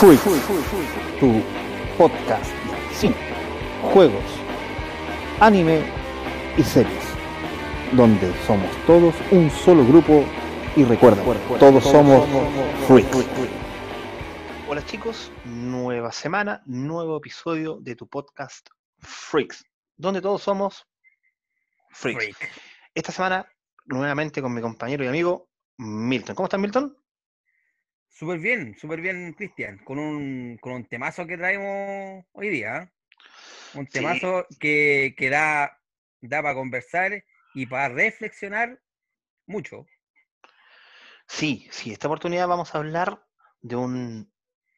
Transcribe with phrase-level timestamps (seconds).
[0.00, 0.18] Freak,
[1.20, 1.42] tu
[1.98, 2.50] podcast
[2.94, 3.14] sin
[3.92, 4.24] juegos,
[5.40, 5.84] anime
[6.56, 7.04] y series,
[7.92, 10.24] donde somos todos un solo grupo
[10.74, 11.22] y recuerda,
[11.58, 12.26] todos somos
[12.86, 13.26] Freaks.
[14.68, 18.70] Hola chicos, nueva semana, nuevo episodio de tu podcast
[19.00, 19.66] Freaks,
[19.98, 20.86] donde todos somos
[21.90, 22.24] Freaks.
[22.24, 22.52] Freak.
[22.94, 23.46] Esta semana,
[23.84, 26.34] nuevamente con mi compañero y amigo Milton.
[26.34, 26.96] ¿Cómo estás, Milton?
[28.20, 32.82] Súper bien, súper bien, Cristian, con un, con un temazo que traemos hoy día.
[32.82, 32.90] ¿eh?
[33.72, 33.92] Un Sí.
[33.92, 35.80] temazo que, que da,
[36.20, 38.78] da para conversar y para reflexionar
[39.46, 39.86] mucho.
[41.28, 43.24] Sí, sí, esta oportunidad vamos a hablar
[43.62, 44.30] de un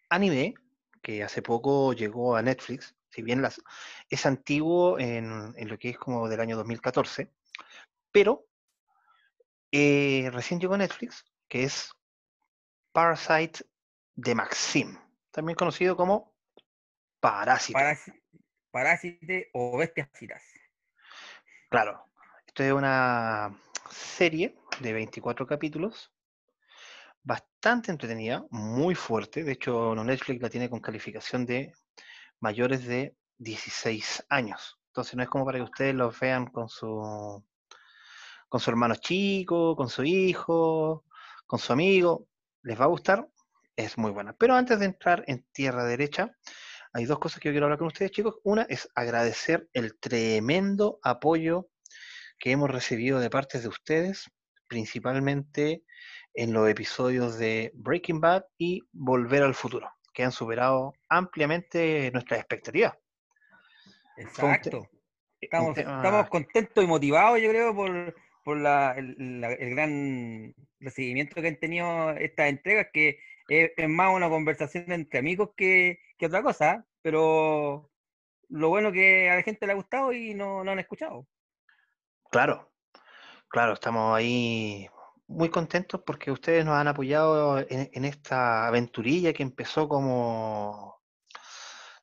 [0.09, 0.55] anime
[1.03, 3.61] que hace poco llegó a Netflix, si bien las,
[4.09, 7.33] es antiguo en, en lo que es como del año 2014,
[8.13, 8.47] pero
[9.73, 11.93] eh, recién llegó a Netflix, que es
[12.93, 13.65] Parasite
[14.15, 14.99] de Maxim,
[15.31, 16.35] también conocido como
[17.21, 17.79] Parásito.
[17.79, 18.13] Parás-
[18.71, 20.11] Parásite o bestias.
[21.69, 22.05] Claro,
[22.47, 23.59] esto es una
[23.91, 26.13] serie de 24 capítulos,
[27.23, 29.45] bastante entretenida, muy fuerte.
[29.45, 31.73] De hecho, no Netflix la tiene con calificación de
[32.41, 34.79] mayores de 16 años.
[34.89, 37.43] Entonces no es como para que ustedes los vean con su
[38.49, 41.07] con su hermano chico, con su hijo,
[41.47, 42.29] con su amigo.
[42.63, 43.29] Les va a gustar,
[43.77, 44.35] es muy buena.
[44.35, 46.37] Pero antes de entrar en tierra derecha,
[46.93, 48.39] hay dos cosas que yo quiero hablar con ustedes, chicos.
[48.45, 51.69] Una es agradecer el tremendo apoyo
[52.39, 54.31] que hemos recibido de parte de ustedes,
[54.69, 55.85] principalmente
[56.35, 62.41] en los episodios de Breaking Bad y Volver al Futuro, que han superado ampliamente nuestras
[62.41, 62.95] expectativas.
[64.17, 64.89] Exacto.
[65.41, 71.41] Estamos, estamos contentos y motivados, yo creo, por, por la- el, la- el gran recibimiento
[71.41, 76.27] que han tenido estas entregas, que es, es más una conversación entre amigos que, que
[76.27, 77.91] otra cosa, pero
[78.49, 81.27] lo bueno que a la gente le ha gustado y no, no han escuchado.
[82.31, 82.73] Claro,
[83.49, 84.89] claro, estamos ahí
[85.27, 91.01] muy contentos porque ustedes nos han apoyado en, en esta aventurilla que empezó como,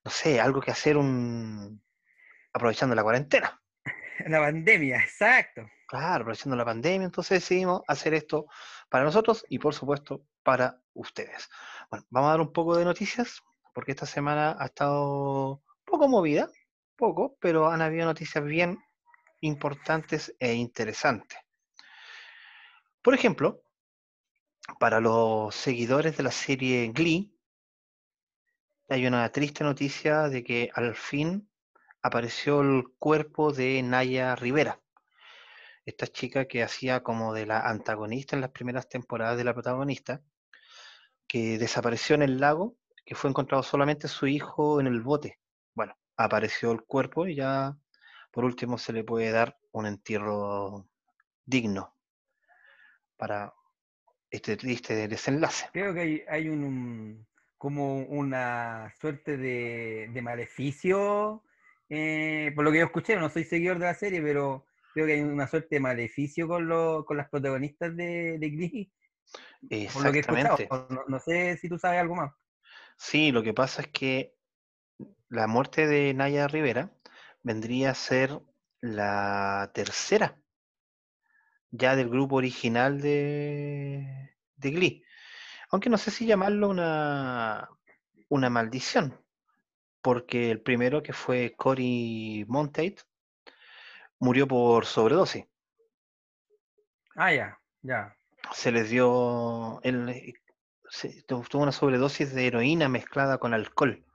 [0.03, 1.83] no sé, algo que hacer un
[2.53, 3.61] aprovechando la cuarentena.
[4.28, 5.67] La pandemia, exacto.
[5.89, 8.45] Claro, aprovechando la pandemia, entonces decidimos hacer esto
[8.89, 11.50] para nosotros y por supuesto para ustedes.
[11.89, 13.41] Bueno, vamos a dar un poco de noticias
[13.73, 16.47] porque esta semana ha estado poco movida,
[16.95, 18.78] poco, pero han habido noticias bien
[19.41, 21.39] importantes e interesantes.
[23.01, 23.63] Por ejemplo,
[24.79, 27.35] para los seguidores de la serie Glee,
[28.89, 31.49] hay una triste noticia de que al fin
[32.03, 34.79] apareció el cuerpo de Naya Rivera,
[35.89, 40.22] esta chica que hacía como de la antagonista en las primeras temporadas de la protagonista,
[41.27, 45.39] que desapareció en el lago, que fue encontrado solamente su hijo en el bote.
[45.73, 47.78] Bueno, apareció el cuerpo y ya
[48.31, 50.88] por último se le puede dar un entierro
[51.45, 51.95] digno
[53.17, 53.53] para
[54.29, 55.67] este triste desenlace.
[55.73, 61.44] Creo que hay, hay un, como una suerte de, de maleficio,
[61.89, 65.13] eh, por lo que yo escuché, no soy seguidor de la serie, pero creo que
[65.13, 68.91] hay una suerte de maleficio con, lo- con las protagonistas de, de Glee,
[69.94, 70.19] por lo que.
[70.19, 70.67] Exactamente.
[70.72, 72.31] No, no sé si tú sabes algo más.
[72.97, 74.35] Sí, lo que pasa es que
[75.29, 76.91] la muerte de Naya Rivera
[77.44, 78.39] vendría a ser
[78.81, 80.38] la tercera
[81.72, 85.03] ya del grupo original de, de Glee.
[85.72, 87.69] Aunque no sé si llamarlo una,
[88.29, 89.23] una maldición,
[90.01, 93.01] porque el primero que fue Cory Monteith
[94.19, 95.46] murió por sobredosis.
[97.16, 98.16] Ah, ya, ya.
[98.53, 100.34] Se les dio, él eh,
[100.90, 104.06] se- tu- tuvo una sobredosis de heroína mezclada con alcohol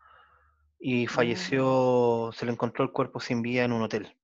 [0.78, 4.16] y falleció, se le encontró el cuerpo sin vida en un hotel.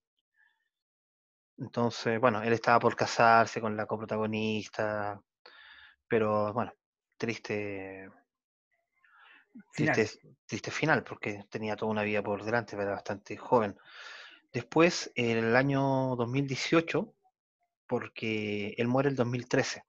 [1.59, 5.23] Entonces, bueno, él estaba por casarse con la coprotagonista,
[6.09, 6.73] pero bueno,
[7.19, 8.11] triste,
[9.73, 9.95] Final.
[9.95, 13.77] triste, triste final, porque tenía toda una vida por delante, era bastante joven.
[14.53, 17.15] Después, en el año 2018,
[17.87, 19.85] porque él muere el 2013,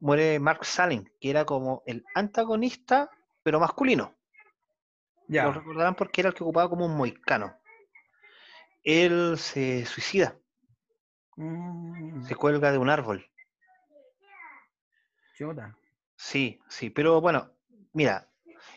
[0.00, 3.10] muere Mark Salling, que era como el antagonista,
[3.42, 4.14] pero masculino.
[5.28, 5.50] Lo Ya.
[5.50, 7.56] recordarán porque era el que ocupaba como un moicano.
[8.82, 10.38] Él se suicida,
[11.36, 13.28] Mm, se cuelga de un árbol.
[16.16, 17.50] Sí, sí, pero bueno,
[17.92, 18.30] mira,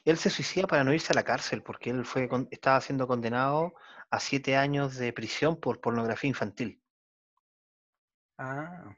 [0.05, 3.73] él se suicida para no irse a la cárcel, porque él fue estaba siendo condenado
[4.09, 6.81] a siete años de prisión por pornografía infantil.
[8.37, 8.95] Ah.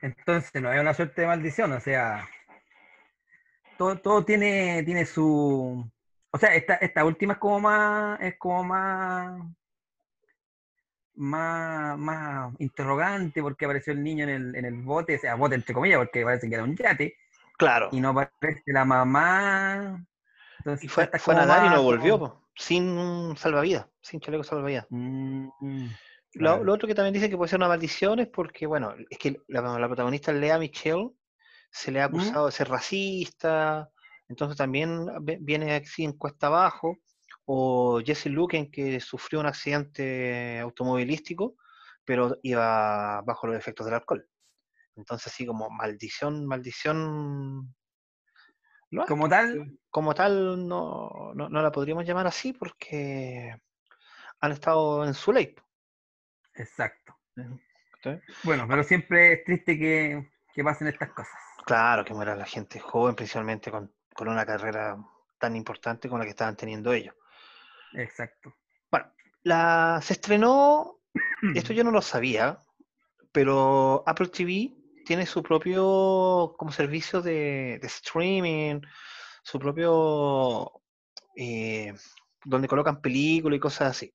[0.00, 2.28] Entonces no hay una suerte de maldición, o sea,
[3.78, 5.90] todo, todo tiene, tiene su.
[6.30, 8.20] O sea, esta, esta última es como más.
[8.20, 9.42] Es como más.
[11.16, 15.54] Más, más interrogante porque apareció el niño en el, en el bote, o sea, bote
[15.54, 17.16] entre comillas, porque parece que era un yate,
[17.56, 17.88] Claro.
[17.92, 20.04] y no aparece la mamá.
[20.58, 24.86] Entonces, Y fue, fue a nadar y no volvió, como- sin salvavidas, sin chaleco salvavidas.
[24.90, 25.88] Mm, mm,
[26.34, 29.40] Lo, otro que también dicen que puede ser una maldición es porque, bueno, es que
[29.48, 31.10] la, la protagonista Lea Michelle
[31.70, 32.14] se le ha ¿Mm?
[32.14, 33.90] acusado de ser racista,
[34.28, 35.06] entonces también
[35.40, 36.98] viene así en cuesta abajo,
[37.46, 41.56] o Jesse Luken que sufrió un accidente automovilístico,
[42.04, 44.26] pero iba bajo los efectos del alcohol.
[44.96, 47.74] Entonces así como maldición, maldición,
[48.94, 53.56] no Como tal, como tal no, no, no la podríamos llamar así porque
[54.40, 55.54] han estado en su ley.
[56.54, 57.16] exacto.
[58.02, 58.10] ¿sí?
[58.44, 61.34] Bueno, pero siempre es triste que, que pasen estas cosas.
[61.66, 64.96] Claro, que muera la gente joven, principalmente con, con una carrera
[65.38, 67.14] tan importante como la que estaban teniendo ellos.
[67.94, 68.54] Exacto.
[68.90, 69.06] Bueno,
[69.42, 71.00] la, se estrenó,
[71.54, 72.58] esto yo no lo sabía,
[73.32, 74.74] pero Apple TV
[75.04, 78.80] tiene su propio como servicio de, de streaming,
[79.42, 80.82] su propio
[81.36, 81.94] eh,
[82.44, 84.14] donde colocan películas y cosas así.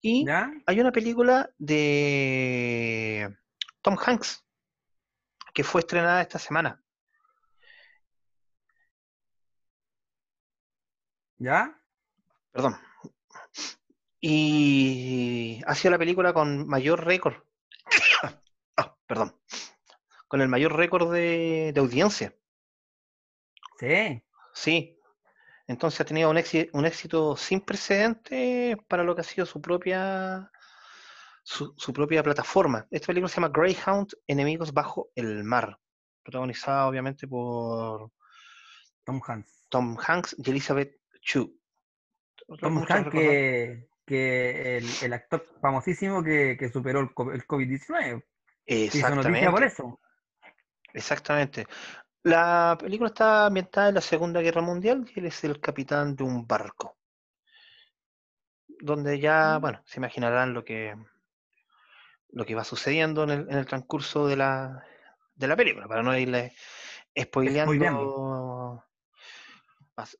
[0.00, 0.50] Y ¿Ya?
[0.66, 3.36] hay una película de
[3.82, 4.44] Tom Hanks
[5.52, 6.82] que fue estrenada esta semana.
[11.38, 11.74] ¿Ya?
[12.52, 12.76] Perdón.
[14.20, 17.34] Y ha sido la película con mayor récord.
[18.76, 19.36] Ah, perdón.
[20.30, 22.32] Con el mayor récord de, de audiencia.
[23.80, 24.22] Sí.
[24.54, 24.96] Sí.
[25.66, 29.60] Entonces ha tenido un éxito, un éxito sin precedentes para lo que ha sido su
[29.60, 30.48] propia
[31.42, 32.86] su, su propia plataforma.
[32.92, 35.76] Esta película se llama Greyhound, Enemigos bajo el mar.
[36.22, 38.12] Protagonizada obviamente por
[39.04, 39.66] Tom Hanks.
[39.68, 41.58] Tom Hanks y Elizabeth Chu.
[42.60, 48.24] Tom Hanks, que, que el, el actor famosísimo que, que superó el, co- el COVID-19.
[48.64, 49.66] Se hizo noticia por Exactamente.
[49.66, 50.00] eso.
[50.94, 51.66] Exactamente.
[52.22, 56.24] La película está ambientada en la Segunda Guerra Mundial y él es el capitán de
[56.24, 56.98] un barco.
[58.66, 59.60] Donde ya, Mm.
[59.60, 60.96] bueno, se imaginarán lo que,
[62.30, 64.84] lo que va sucediendo en el, en el transcurso de la,
[65.34, 66.54] de la película, para no irle
[67.18, 68.84] spoileando.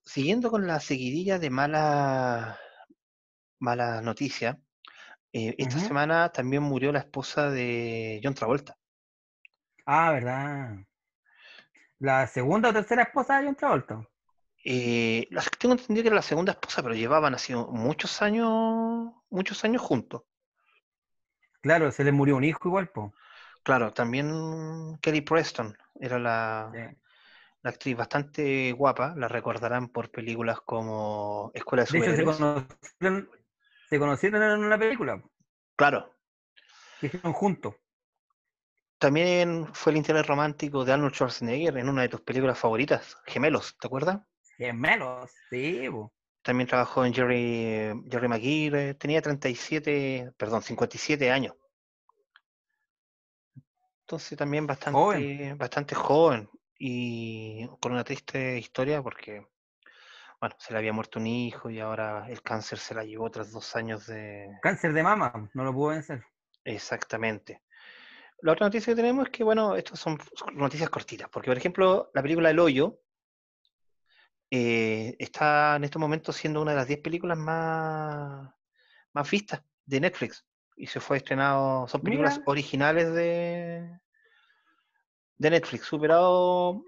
[0.05, 2.59] Siguiendo con la seguidilla de malas
[3.59, 4.57] mala noticias,
[5.33, 8.77] eh, esta semana también murió la esposa de John Travolta.
[9.97, 10.87] Ah, verdad.
[12.07, 13.97] La segunda o tercera esposa de John Travolta.
[14.65, 15.29] Eh,
[15.59, 20.23] tengo entendido que era la segunda esposa, pero llevaban así muchos años, muchos años juntos.
[21.63, 23.15] Claro, se le murió un hijo igual, po.
[23.63, 26.97] Claro, también Kelly Preston era la, Sí.
[27.63, 32.25] la actriz bastante guapa, la recordarán por películas como Escuela de De hecho, se Superhéroes.
[32.25, 33.29] conocieron,
[33.91, 35.23] se conocieron en una película
[35.77, 36.15] Claro,
[37.03, 37.75] hicieron juntos.
[39.01, 43.75] También fue el interés romántico de Arnold Schwarzenegger en una de tus películas favoritas, Gemelos,
[43.81, 44.21] ¿te acuerdas?
[44.59, 46.13] Gemelos, sí, po.
[46.43, 51.55] También trabajó en Jerry, Jerry Maguire, tenía 37, perdón, 57 años.
[54.03, 55.57] Entonces también bastante Joven.
[55.57, 59.47] bastante joven y con una triste historia porque,
[60.41, 63.51] bueno, se le había muerto un hijo y ahora el cáncer se la llevó tras
[63.51, 64.59] dos años de...
[64.61, 66.23] Cáncer de mama, no lo pudo vencer.
[66.65, 67.63] Exactamente.
[68.43, 70.19] La otra noticia que tenemos es que, bueno, estas son
[70.55, 73.01] noticias cortitas, porque, por ejemplo, la película El Hoyo
[74.51, 78.51] eh, está en estos momentos siendo una de las 10 películas más,
[79.13, 80.45] más vistas de Netflix.
[80.77, 82.45] Y se fue estrenado, son películas Mira.
[82.47, 84.01] originales de,
[85.37, 86.83] de Netflix, superado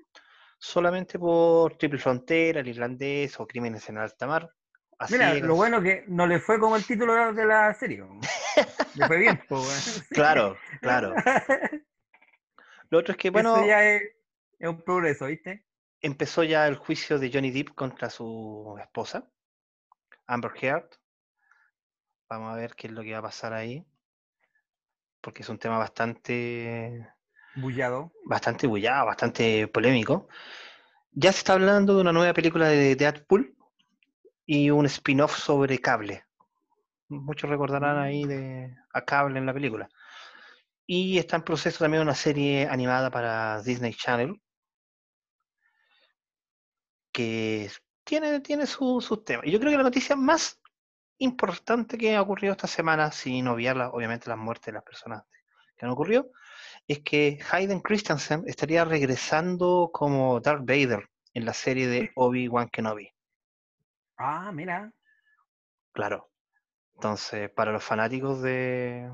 [0.58, 4.48] solamente por Triple Frontera, El Irlandés o Crímenes en Alta Mar.
[4.98, 5.42] Así Mira, es.
[5.42, 8.04] lo bueno que no le fue como el título de la serie.
[9.06, 9.62] fue bien, po.
[10.10, 11.14] Claro, claro.
[12.90, 14.02] Lo otro es que, bueno, Eso ya es,
[14.58, 15.64] es un progreso, ¿viste?
[16.02, 19.28] empezó ya el juicio de Johnny Depp contra su esposa,
[20.26, 20.88] Amber Heard.
[22.28, 23.86] Vamos a ver qué es lo que va a pasar ahí.
[25.20, 27.08] Porque es un tema bastante,
[27.54, 28.12] Bullado.
[28.24, 30.28] bastante bullado, bastante polémico.
[31.12, 33.54] Ya se está hablando de una nueva película de Deadpool
[34.44, 36.24] y un spin-off sobre cable.
[37.20, 39.88] Muchos recordarán ahí de a cable en la película.
[40.86, 44.40] Y está en proceso también una serie animada para Disney Channel
[47.12, 47.70] que
[48.04, 49.46] tiene, tiene su- sus temas.
[49.46, 50.60] Y yo creo que la noticia más
[51.18, 55.22] importante que ha ocurrido esta semana, sin obviar la- obviamente las muertes de las personas
[55.76, 56.30] que han ocurrido,
[56.88, 63.08] es que Hayden Christensen estaría regresando como Darth Vader en la serie de Obi-Wan Kenobi.
[64.16, 64.92] Ah, mira.
[65.92, 66.31] Claro.
[67.02, 69.10] Entonces, para los fanáticos de,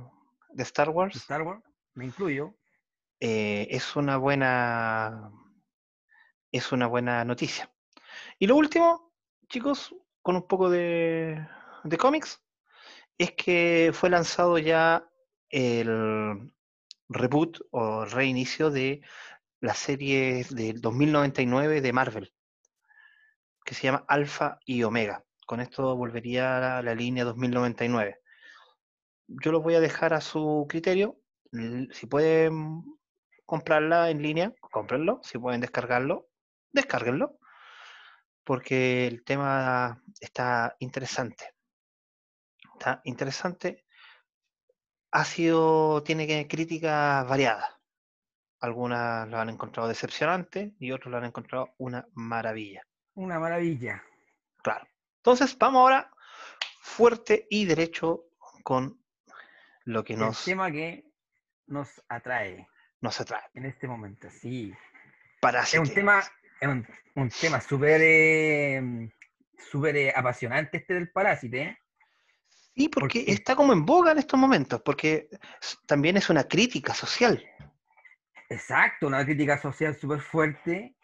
[0.50, 1.62] de Star Wars, Star Wars,
[1.94, 2.54] me incluyo.
[3.18, 5.32] eh, es una buena
[6.52, 7.72] es una buena noticia.
[8.38, 9.14] Y lo último,
[9.48, 11.48] chicos, con un poco de,
[11.84, 12.42] de cómics,
[13.16, 15.08] es que fue lanzado ya
[15.48, 16.52] el
[17.08, 19.00] reboot o reinicio de
[19.60, 22.34] la serie del 2099 de Marvel,
[23.64, 25.24] que se llama Alpha y Omega.
[25.48, 28.20] Con esto volvería a la línea 2099.
[29.28, 31.22] Yo lo voy a dejar a su criterio.
[31.90, 32.84] Si pueden
[33.46, 35.20] comprarla en línea, cómprenlo.
[35.22, 36.28] Si pueden descargarlo,
[36.70, 37.38] descárguenlo.
[38.44, 41.54] Porque el tema está interesante.
[42.74, 43.86] Está interesante.
[45.12, 47.70] Ha sido, tiene críticas variadas.
[48.60, 52.82] Algunas lo han encontrado decepcionante y otros lo han encontrado una maravilla.
[53.14, 54.02] Una maravilla.
[54.62, 54.86] Claro.
[55.30, 56.10] Entonces, vamos ahora
[56.80, 58.24] fuerte y derecho
[58.62, 58.98] con
[59.84, 61.04] lo que El nos, tema que
[61.66, 62.66] nos atrae
[63.00, 63.42] nos atrae.
[63.54, 64.72] en este momento, sí.
[64.72, 64.78] Es
[65.40, 65.80] Parásite.
[65.80, 66.22] un tema,
[66.60, 69.10] es un, un tema súper eh,
[69.70, 71.78] súper eh, apasionante este del parásito, ¿eh?
[72.74, 75.28] Sí, porque porque- está como en boga en estos momentos, porque
[75.86, 77.44] también es una crítica social.
[78.48, 80.96] Exacto, una crítica social súper fuerte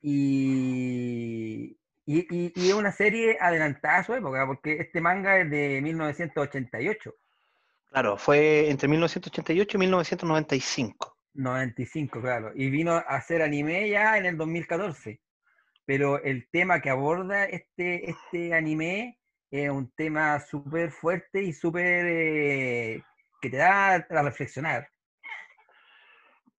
[0.00, 5.50] y, y, y- y es una serie adelantada a su época, porque este manga es
[5.50, 7.14] de 1988,
[7.90, 11.16] Claro, fue entre 1988 y 1995.
[11.34, 15.20] 95, claro, y vino a ser anime ya en el 2014.
[15.84, 19.18] Pero el tema que aborda este, este anime
[19.50, 23.02] es un tema súper fuerte y súper eh,
[23.40, 24.88] que te da a reflexionar.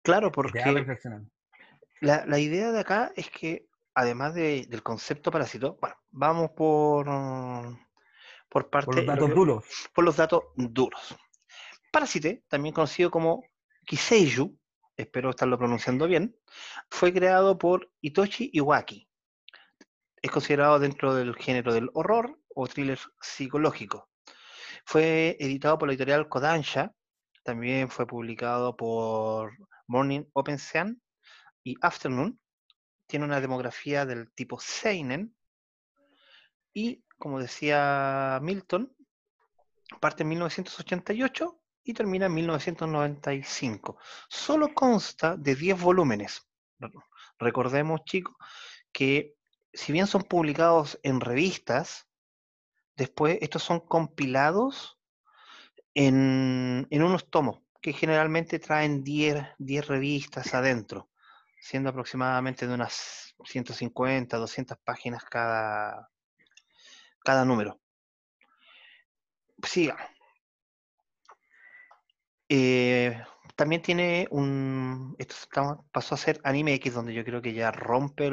[0.03, 1.21] Claro, Te da a porque reflexionar.
[2.01, 3.66] la, la idea de acá es que,
[3.97, 7.05] además de- del concepto parásito, bueno, vamos por,
[8.47, 9.65] por parte Por los lo datos duros.
[9.93, 11.15] por los datos duros.
[11.91, 13.43] Parásite, también conocido como
[13.85, 14.55] Kiseiju,
[14.95, 16.35] espero estarlo pronunciando bien,
[16.91, 19.07] fue creado por Itoshi Iwaki.
[20.21, 24.09] Es considerado dentro del género del horror o thriller psicológico.
[24.85, 26.93] Fue editado por la editorial Kodansha,
[27.43, 29.53] también fue publicado por
[29.87, 31.01] Morning Open Sean
[31.63, 32.39] y Afternoon.
[33.07, 35.35] Tiene una demografía del tipo Seinen
[36.73, 38.95] y, como decía Milton,
[39.99, 43.97] parte en 1988 y termina en 1995.
[44.29, 46.47] Solo consta de 10 volúmenes.
[46.79, 46.91] Re-
[47.39, 48.35] Recordemos, chicos,
[48.91, 49.35] que
[49.73, 52.07] si bien son publicados en revistas,
[52.95, 54.99] después estos son compilados
[55.93, 61.09] en, en unos tomos que generalmente traen 10, 10 revistas adentro,
[61.67, 66.09] siendo aproximadamente de unas 150, 200 páginas cada,
[67.23, 67.79] cada número.
[69.63, 70.07] Sigamos.
[72.49, 73.19] Eh,
[73.55, 75.15] también tiene un.
[75.17, 75.35] Esto
[75.91, 78.29] pasó a ser Anime X, donde yo creo que ya rompe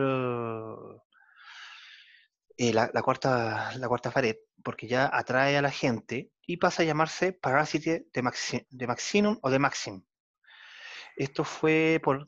[2.57, 6.87] eh, la, cuarta, la cuarta pared, porque ya atrae a la gente y pasa a
[6.87, 10.05] llamarse Parasite de, Maxi- de Maximum o de Maxim.
[11.17, 12.25] Esto fue, por,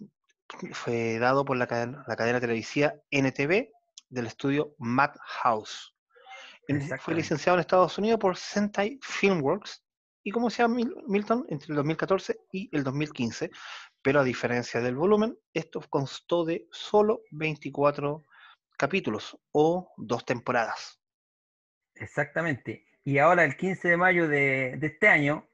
[0.72, 3.70] fue dado por la cadena, la cadena televisiva NTV
[4.08, 5.92] del estudio Madhouse.
[6.98, 9.84] Fue licenciado en Estados Unidos por Sentai Filmworks
[10.24, 13.50] y como decía Mil- Milton, entre el 2014 y el 2015,
[14.02, 18.24] pero a diferencia del volumen, esto constó de solo 24
[18.76, 21.00] capítulos o dos temporadas.
[21.94, 22.86] Exactamente.
[23.04, 25.48] Y ahora el 15 de mayo de, de este año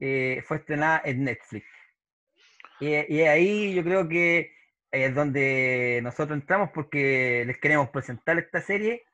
[0.00, 1.64] eh, fue estrenada en Netflix.
[2.80, 4.52] Y, y ahí yo creo que
[4.90, 9.04] es donde nosotros entramos porque les queremos presentar esta serie,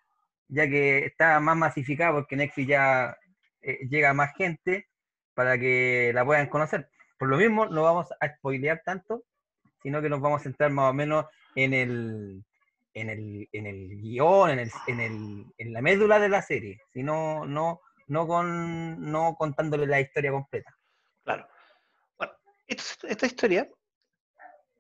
[0.49, 3.17] ya que está más masificada porque Netflix ya
[3.63, 4.89] eh, llega más gente
[5.35, 6.89] para que la puedan conocer.
[7.19, 9.25] Por lo mismo, no vamos a spoilear tanto,
[9.83, 12.45] sino que nos vamos a centrar más o menos en el,
[12.95, 16.81] en el, en el guion, en, el, en, el, en la médula de la serie,
[16.93, 20.75] sino no, no, con, no contándole la historia completa.
[21.25, 21.47] Claro.
[22.67, 23.69] Esto- esta historia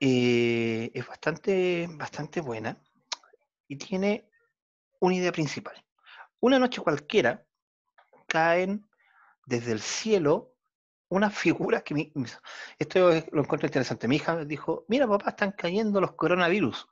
[0.00, 2.76] eh, es bastante, bastante buena
[3.68, 4.28] y tiene
[5.00, 5.74] una idea principal.
[6.40, 7.44] Una noche cualquiera
[8.26, 8.86] caen
[9.46, 10.52] desde el cielo
[11.08, 12.12] unas figuras que mi-
[12.78, 14.08] esto es- lo encuentro interesante.
[14.08, 16.88] Mi hija dijo, mira papá, están cayendo los coronavirus.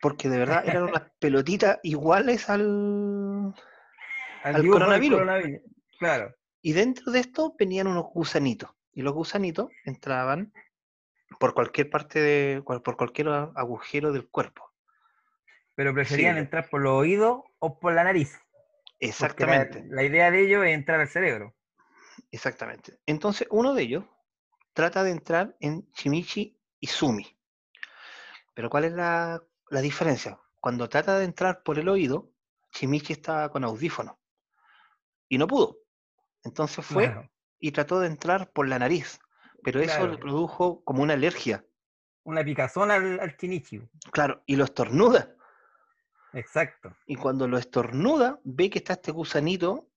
[0.00, 3.54] Porque de verdad eran unas pelotitas iguales al...
[4.42, 5.18] Al, coronavirus.
[5.20, 5.60] coronavirus.
[5.98, 6.34] Claro.
[6.60, 8.70] Y dentro de esto venían unos gusanitos.
[8.92, 10.52] Y los gusanitos entraban
[11.40, 14.70] por cualquier parte de, por cualquier agujero del cuerpo.
[15.74, 16.40] pero preferían Sí.
[16.40, 18.34] entrar por los oídos o por la nariz.
[18.34, 19.82] la- Exactamente.
[19.88, 21.56] La, idea de ellos es entrar al cerebro.
[22.30, 23.00] Exactamente.
[23.06, 24.04] Entonces, uno de ellos
[24.74, 27.36] trata de entrar en Shimichi Izumi.
[28.54, 30.38] Pero ¿cuál es la, la diferencia?
[30.60, 32.30] Cuando trata de entrar por el oído,
[32.74, 34.20] Shimichi estaba con audífono
[35.28, 35.78] y no pudo.
[36.44, 37.30] Entonces fue
[37.62, 39.20] y trató de entrar por la nariz,
[39.62, 41.64] pero eso le produjo como una alergia.
[42.24, 43.80] Una picazón al, al chinichi.
[44.10, 45.34] Claro, y lo estornuda.
[46.32, 46.94] Exacto.
[47.06, 49.88] Y cuando lo estornuda, ve que está este gusanito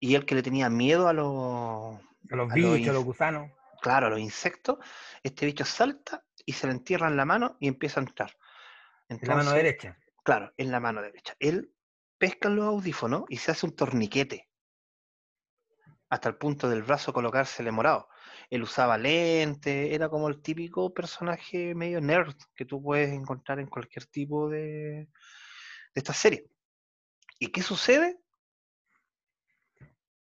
[0.00, 3.04] y el que le tenía miedo a los, A los A los bichos, a los
[3.04, 3.50] gusanos.
[3.80, 4.78] claro, a los insectos,
[5.22, 8.36] este bicho salta y se le entierra en la mano y empieza a entrar.
[9.08, 9.96] En la mano derecha.
[10.24, 11.34] Claro, en la mano derecha.
[11.38, 11.72] Él
[12.18, 14.45] pesca los audífonos y se hace un torniquete.
[16.08, 18.08] Hasta el punto del brazo colocársele morado.
[18.50, 23.66] Él usaba lentes, era como el típico personaje medio nerd que tú puedes encontrar en
[23.66, 25.08] cualquier tipo de, de
[25.94, 26.46] esta serie.
[27.38, 28.18] ¿Y qué sucede?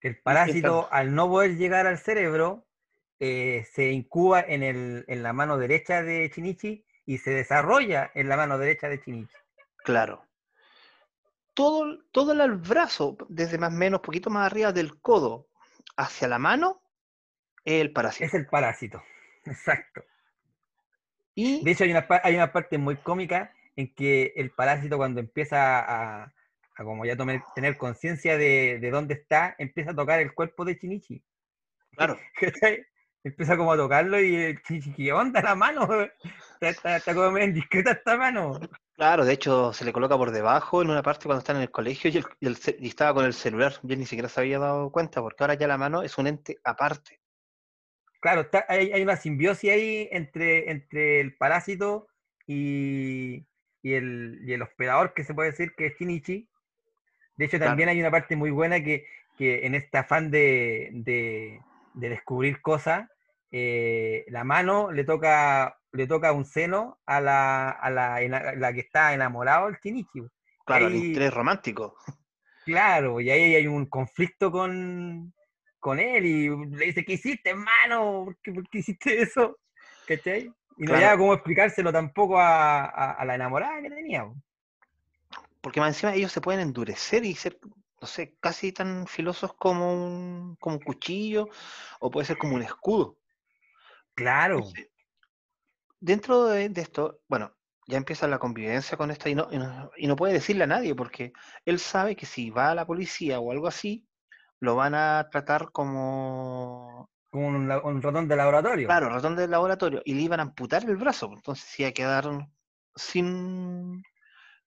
[0.00, 2.66] que el parásito, al no poder llegar al cerebro,
[3.18, 8.28] eh, se incuba en, el, en la mano derecha de Chinichi y se desarrolla en
[8.28, 9.34] la mano derecha de Chinichi.
[9.78, 10.24] Claro.
[11.54, 15.48] Todo, todo el brazo, desde más o menos, poquito más arriba del codo
[15.96, 16.82] hacia la mano,
[17.64, 18.24] es el parásito.
[18.24, 19.02] Es el parásito.
[19.44, 20.04] Exacto.
[21.34, 25.20] Y De hecho, hay una, hay una parte muy cómica en que el parásito cuando
[25.20, 26.32] empieza a,
[26.76, 30.64] a como ya tome- tener conciencia de, de dónde está, empieza a tocar el cuerpo
[30.64, 31.22] de Chinichi.
[31.92, 32.18] claro.
[33.24, 35.88] Empieza como a tocarlo y el Chinichi, ¿qué onda la mano?
[36.60, 38.58] Está, está, está como medio indiscreta esta mano.
[38.96, 41.70] Claro, de hecho se le coloca por debajo en una parte cuando están en el
[41.70, 43.74] colegio y, el- y el y estaba con el celular.
[43.82, 46.58] Yo ni siquiera se había dado cuenta porque ahora ya la mano es un ente
[46.64, 47.20] aparte.
[48.20, 52.08] Claro, está- hay, hay una simbiosis ahí entre, entre el parásito
[52.46, 53.44] y,
[53.82, 56.48] y el, y el hospedador, que se puede decir que es Shinichi.
[57.36, 57.70] De hecho, Claro.
[57.72, 59.04] también hay una parte muy buena que,
[59.36, 61.60] que en este afán de, de-
[61.92, 63.08] de descubrir cosas,
[63.52, 68.20] eh, la mano le toca, le toca un seno a la, a la,
[68.56, 70.22] la que está enamorado el Shinichi.
[70.64, 71.96] Claro, el interés romántico.
[72.64, 75.32] Claro, y ahí hay un conflicto con,
[75.78, 78.24] con él y le dice, ¿qué hiciste, hermano?
[78.24, 79.56] ¿Por qué, por qué hiciste eso?
[80.06, 80.50] ¿Cachai?
[80.78, 84.24] Y no había cómo explicárselo tampoco a, a- a la enamorada que tenía.
[84.24, 84.34] po.
[85.60, 87.58] Porque más encima ellos se pueden endurecer y ser,
[88.00, 91.48] no sé, casi tan filosos como un, como un cuchillo
[92.00, 93.16] o puede ser como un escudo.
[94.14, 94.62] Claro,
[96.06, 97.52] dentro de, de esto, bueno,
[97.88, 100.68] ya empieza la convivencia con esta y no, y no, y no puede decirle a
[100.68, 101.32] nadie porque
[101.64, 104.06] él sabe que si va a la policía o algo así,
[104.60, 108.86] lo van a tratar como, como un, ratón de laboratorio.
[108.86, 111.92] claro, ratón del laboratorio y le iban a amputar el brazo, entonces se iba a
[111.92, 112.24] quedar
[112.94, 114.02] sin,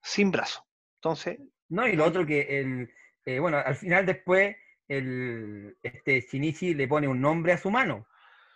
[0.04, 0.66] sin brazo.
[0.96, 2.94] Entonces, No, y lo otro que el,
[3.26, 4.58] eh, bueno, al final después
[4.90, 8.08] el, este Shinichi le pone un nombre a su mano.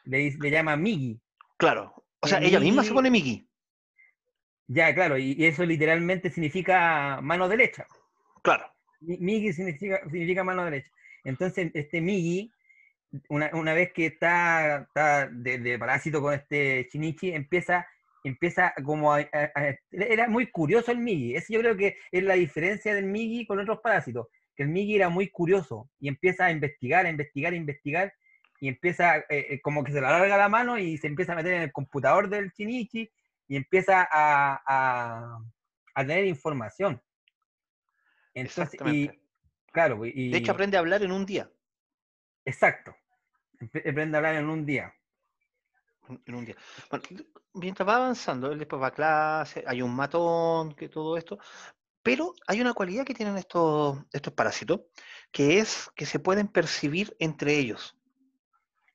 [0.06, 1.22] Le, dice- le llama Migi.
[1.58, 3.48] claro, o sea, El ella misma se pone Miki,
[4.68, 7.86] Ya, claro, y, y eso literalmente significa mano derecha.
[8.42, 8.66] claro,
[9.02, 10.90] Mi- Migi significa, significa mano derecha.
[11.26, 12.52] Entonces, este Migi,
[13.30, 17.86] una, una vez que está, está de, de parásito con este Shinichi, empieza,
[18.24, 21.36] empieza como a, a- a- Era muy curioso el Migi.
[21.36, 24.28] Ese yo creo que es la diferencia del Migi con otros parásitos.
[24.56, 28.14] Que el Migi era muy curioso y empieza a investigar, a investigar, a investigar.
[28.63, 31.36] Y empieza eh, eh, como que se le alarga la mano y se empieza a
[31.36, 33.12] meter en el computador del Shinichi
[33.49, 35.38] y empieza a, a-
[35.95, 37.02] a tener información.
[38.34, 39.10] Entonces, y,
[39.73, 41.52] claro, y, De hecho, aprende a hablar en un día,
[42.45, 42.95] exacto.
[43.86, 44.93] Aprende a hablar en un día.
[46.08, 46.56] en en un día.
[46.89, 47.04] Bueno,
[47.54, 51.38] mientras va avanzando, él después va a clase, hay un matón, que todo esto,
[52.02, 54.82] pero hay una cualidad que tienen estos, estos parásitos,
[55.34, 57.97] que es que se pueden percibir entre ellos.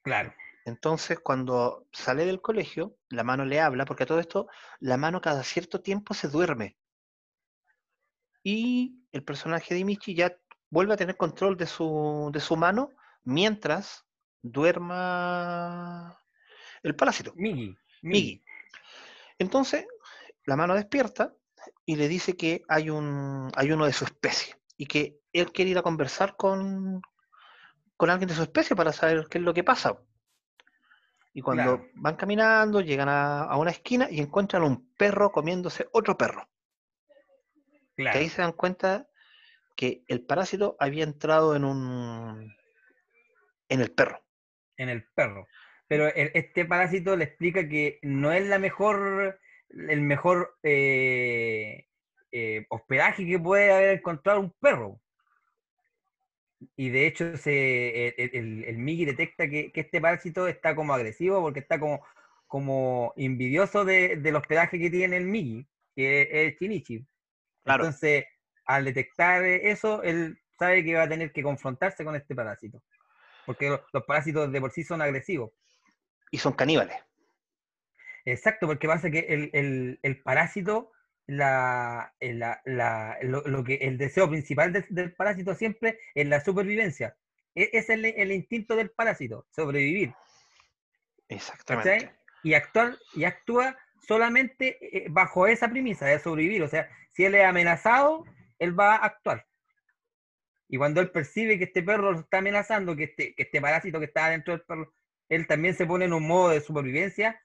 [0.09, 0.35] Claro.
[0.65, 4.49] Entonces, cuando sale del colegio, la mano le habla, porque a todo esto,
[4.81, 6.79] la mano cada cierto tiempo se duerme.
[8.43, 10.35] Y el personaje de Michi ya
[10.71, 12.91] vuelve a tener control de su, de su mano
[13.25, 14.07] mientras
[14.41, 16.19] duerma
[16.83, 17.35] el parásito.
[17.37, 17.77] Migi.
[18.01, 18.43] Migi.
[19.39, 19.87] Entonces,
[20.47, 21.35] la mano despierta
[21.85, 25.73] y le dice que hay, un, hay uno de su especie y que él quiere
[25.73, 27.03] ir a conversar con,
[27.99, 29.99] con alguien de su especie para saber qué es lo que pasa.
[31.35, 31.91] Y cuando Claro.
[31.95, 36.49] van caminando, llegan a, a una esquina y encuentran un perro comiéndose otro perro.
[37.97, 38.13] Claro.
[38.13, 39.09] Que ahí se dan cuenta
[39.77, 42.55] que el parásito había entrado en un
[43.69, 44.25] en el perro.
[44.77, 45.47] En el perro.
[45.89, 49.39] Pero el- este parásito le explica que no es la mejor
[49.71, 51.87] el mejor eh,
[52.33, 55.01] eh, hospedaje que puede haber encontrado un perro.
[56.77, 60.93] Y de hecho se, el, el, el Migi detecta que, que este parásito está como
[60.93, 62.05] agresivo porque está como,
[62.47, 67.07] como envidioso de, del hospedaje que tiene el Migi, que es el Chinichi.
[67.65, 67.85] Claro.
[67.85, 68.25] Entonces,
[68.65, 72.83] al detectar eso, él sabe que va a tener que confrontarse con este parásito.
[73.47, 75.53] Porque lo- los parásitos de por sí son agresivos.
[76.31, 76.97] Y son caníbales.
[78.25, 80.93] Exacto, porque pasa que el, el- el parásito,
[81.29, 82.13] la,
[82.65, 87.17] la- lo, lo que, el deseo principal del, del parásito siempre es la supervivencia.
[87.55, 90.13] E- Es el, el instinto del parásito, sobrevivir.
[91.29, 92.11] Exactamente.
[92.43, 96.63] Y, actuar, y actúa solamente eh, bajo esa premisa de sobrevivir.
[96.63, 98.25] O sea, si él es amenazado,
[98.59, 99.47] él va a actuar.
[100.69, 103.99] Y cuando él percibe que este perro lo está amenazando, que este, que este parásito
[103.99, 104.93] que está dentro del perro,
[105.29, 107.43] él también se pone en un modo de supervivencia,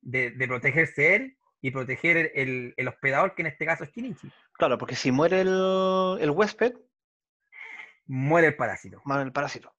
[0.00, 4.30] de, de protegerse él y proteger el, el- hospedador, que en este caso es Kinichi.
[4.52, 6.74] Claro, porque si muere el, el huésped,
[8.06, 9.00] Muere el parásito.
[9.06, 9.74] muere el parásito.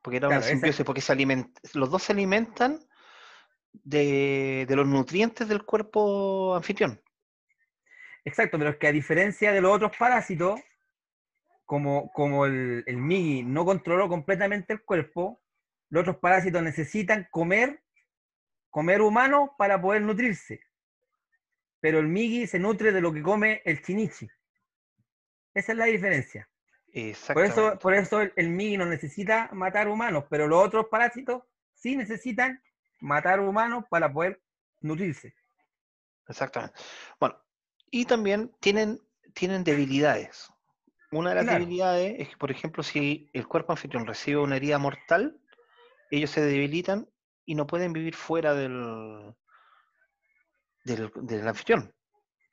[0.00, 2.78] Porque era Claro, una esa- simbiosis, porque se aliment- los dos se alimentan
[3.72, 6.98] de, de los nutrientes del cuerpo anfitrión.
[8.24, 10.58] Exacto, pero es que a diferencia de los otros parásitos,
[11.66, 15.42] como, como el, el Migi no controló completamente el cuerpo,
[15.90, 17.82] los otros parásitos necesitan comer,
[18.70, 20.60] comer humano para poder nutrirse.
[21.84, 24.26] Pero el Migi se nutre de lo que come el Chinichi.
[25.52, 26.48] Esa es la diferencia.
[27.34, 31.42] Por eso, por eso el, el Migi no necesita matar humanos, pero los otros parásitos
[31.74, 32.62] sí necesitan
[33.02, 34.40] matar humanos para poder
[34.80, 35.34] nutrirse.
[36.26, 36.74] Exactamente.
[37.20, 37.36] Bueno,
[37.90, 38.98] y también tienen,
[39.34, 40.50] tienen debilidades.
[41.10, 41.58] Una de las Claro.
[41.58, 45.38] debilidades es que, por ejemplo, si el cuerpo anfitrión recibe una herida mortal,
[46.10, 47.10] ellos se debilitan
[47.44, 49.34] y no pueden vivir fuera del,
[50.84, 51.92] del, del anfitrión.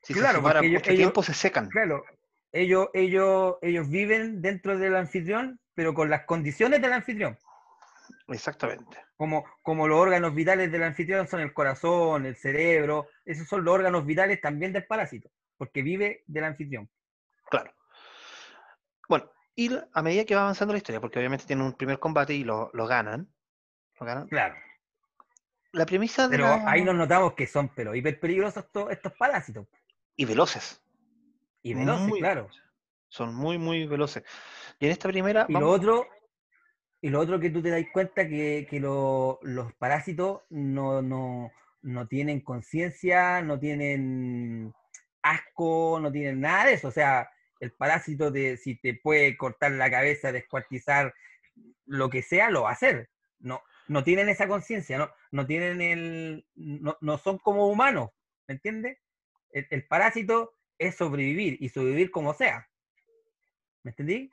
[0.02, 1.70] Si Claro, se porque ellos- tiempo, se secan.
[1.70, 2.04] Claro,
[2.52, 7.38] ellos, ellos, ellos viven dentro del anfitrión, pero con las condiciones del anfitrión.
[8.28, 8.98] Exactamente.
[9.16, 13.74] Como, como los órganos vitales del anfitrión son el corazón, el cerebro, esos son los
[13.74, 16.90] órganos vitales también del parásito, porque vive del anfitrión.
[17.50, 17.72] Claro.
[19.08, 22.34] Bueno, y a medida que va avanzando la historia, porque obviamente tienen un primer combate
[22.34, 23.32] y lo, lo ganan,
[24.00, 24.28] lo ganan.
[24.28, 24.56] Claro.
[25.74, 29.14] La premisa de Pero la- ahí nos notamos que son pero hiper peligrosos estos, estos
[29.14, 29.68] parásitos.
[30.16, 30.84] y veloces.
[31.64, 32.42] Y veloces, Muy claro.
[32.44, 32.64] veloces.
[33.10, 34.24] Son muy, muy veloces.
[34.80, 36.08] Y en esta primera, Y lo otro,
[37.02, 41.52] y lo otro que tú te das cuenta que, que lo- los parásitos no, no,
[41.82, 44.74] no tienen conciencia, no tienen
[45.22, 46.88] asco, no tienen nada de eso.
[46.90, 47.30] O sea,
[47.60, 51.14] el parásito te, si te puede cortar la cabeza, descuartizar,
[51.86, 53.10] lo que sea, lo va a hacer.
[53.40, 56.48] No, no tienen esa conciencia, no, no tienen el.
[56.56, 58.12] No, no son como humanos,
[58.48, 59.00] ¿me entiendes?
[59.52, 62.70] El, el parásito es sobrevivir y sobrevivir como sea.
[63.84, 64.32] ¿Me entendí?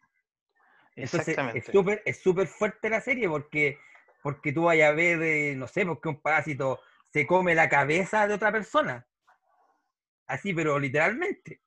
[0.95, 1.59] Entonces, exactamente.
[1.59, 3.79] es súper es súper fuerte la serie porque,
[4.23, 6.81] porque tú vayas a ver, eh, no sé, porque un parásito
[7.13, 9.07] se come la cabeza de otra persona.
[10.27, 11.63] Así, pero literalmente.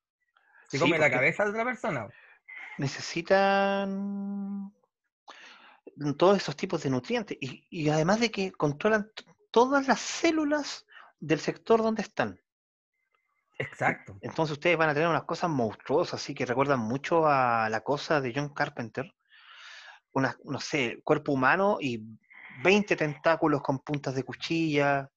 [0.68, 2.08] Se Sí, come la cabeza de otra persona.
[2.78, 4.74] necesitan
[6.18, 9.12] todos esos tipos de nutrientes y, y además de que controlan
[9.52, 10.86] todas las células
[11.20, 12.40] del sector donde están.
[13.62, 14.18] Exacto.
[14.22, 18.20] Entonces ustedes van a tener unas cosas monstruosas, así que recuerdan mucho a la cosa
[18.20, 19.14] de John Carpenter.
[20.14, 22.04] Una, no sé, cuerpo humano y
[22.64, 25.10] 20 tentáculos con puntas de cuchilla.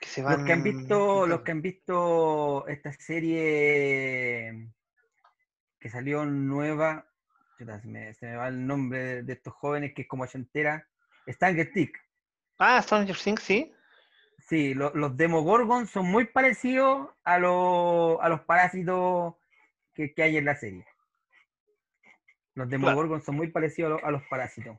[0.00, 4.70] Que se van Los que han visto, los que han visto esta serie
[5.78, 7.06] que salió nueva,
[7.58, 10.24] chuta, se me, se me va el nombre de, de estos jóvenes que es como
[10.32, 10.86] entera,
[11.28, 11.96] Stanger Tick.
[12.58, 13.72] Ah, Stranger Things, sí.
[14.48, 19.34] Sí, lo- los Demogorgons son muy parecidos a, lo- a los parásitos
[19.94, 20.86] que, que hay en la serie.
[22.54, 24.78] Los Demogorgons son muy parecidos a, lo- a los parásitos.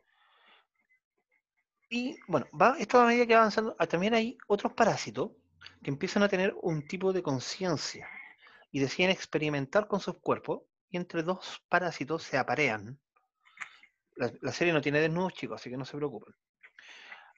[1.90, 5.32] Y bueno, va, esto a medida que va avanzando, ah, también hay otros parásitos
[5.84, 8.08] que empiezan a tener un tipo de conciencia
[8.72, 10.64] y deciden experimentar con sus cuerpos
[10.96, 12.98] y entre dos parásitos se aparean.
[14.16, 16.34] La, la serie no tiene desnudos, chicos, así que no se preocupen.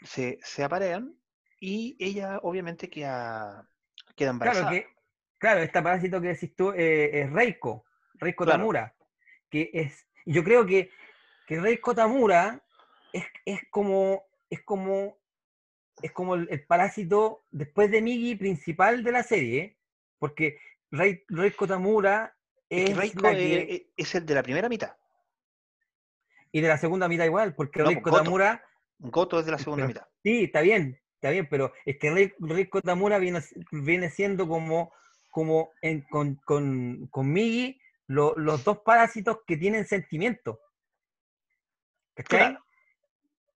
[0.04, 1.16] Se, se aparean
[1.60, 3.68] y ella obviamente queda,
[4.16, 4.70] queda embarazada.
[4.70, 4.96] Claro, que,
[5.40, 8.60] claro, este parásito que decís tú eh, es Reiko, Reiko Claro.
[8.60, 8.96] Tamura,
[9.50, 10.92] que es, yo creo que,
[11.48, 12.64] que Reiko Tamura
[13.12, 15.18] es, es como, es como,
[16.04, 19.80] es como el, el parásito después de Migi principal de la serie,
[20.20, 20.60] porque
[20.92, 22.37] Rei- Reiko Tamura
[22.70, 24.96] Es es es, que- es- es el de la primera mitad.
[26.52, 28.24] y de la segunda mitad igual, porque No, Reiko Goto.
[28.24, 28.64] Tamura
[29.00, 30.08] Goto es de la segunda Pero- mitad.
[30.24, 34.92] Sí, está bien, está bien, pero es que Reiko Tamura viene, viene siendo como,
[35.30, 40.60] como en- con, con, con Migi lo- los dos parásitos que tienen sentimiento.
[42.16, 42.40] ¿Cachai?
[42.40, 42.66] Claro.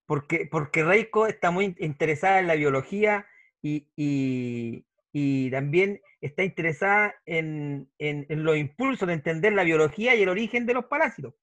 [0.05, 3.25] Porque, porque Reiko está muy in- interesada en la biología
[3.61, 10.15] y, y- y también está interesada en, en- en los impulsos de entender la biología
[10.15, 11.33] y el origen de los parásitos.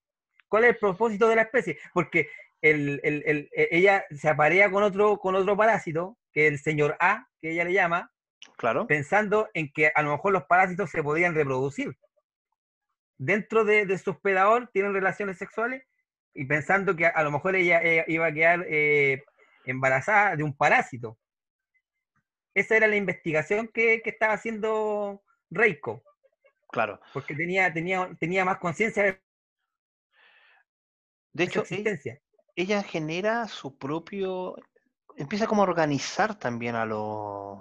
[0.48, 1.78] ¿Cuál es el propósito de la especie?
[1.92, 2.28] Porque
[2.62, 6.58] el- el- el- e- ella se aparea con otro, con otro parásito, que es el
[6.58, 8.10] señor A, que ella le llama,
[8.56, 8.86] Claro.
[8.86, 11.96] pensando en que a lo mejor los parásitos se podían reproducir.
[13.18, 15.82] Dentro de, de su hospedador tienen relaciones sexuales
[16.34, 19.24] y pensando que a, a lo mejor ella, iba a quedar eh,
[19.64, 21.18] embarazada de un parásito.
[22.58, 26.02] Esa era la investigación que, que estaba haciendo Reiko,
[26.70, 27.00] Claro.
[27.12, 29.20] porque tenía, tenía, tenía más conciencia de
[31.32, 32.20] De hecho, existencia.
[32.56, 34.56] ella genera su propio.
[35.16, 37.60] Empieza como a organizar también a los.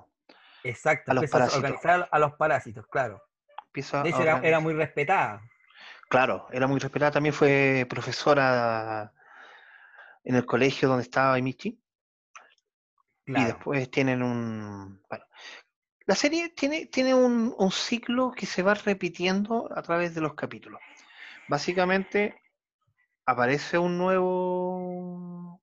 [0.64, 1.64] Exacto, a los empezó a parásitos.
[1.64, 3.22] organizar a los parásitos, claro.
[3.68, 5.42] Empieza De a hecho, era, muy respetada.
[6.10, 7.12] Claro, era muy respetada.
[7.12, 9.14] También fue profesora
[10.24, 11.80] en el colegio donde estaba Michi.
[13.28, 15.02] Y después tienen un.
[15.10, 15.26] Bueno,
[16.06, 20.34] la serie tiene, tiene un, un ciclo que se va repitiendo a través de los
[20.34, 20.80] capítulos.
[21.50, 22.42] Básicamente
[23.26, 25.62] aparece un nuevo.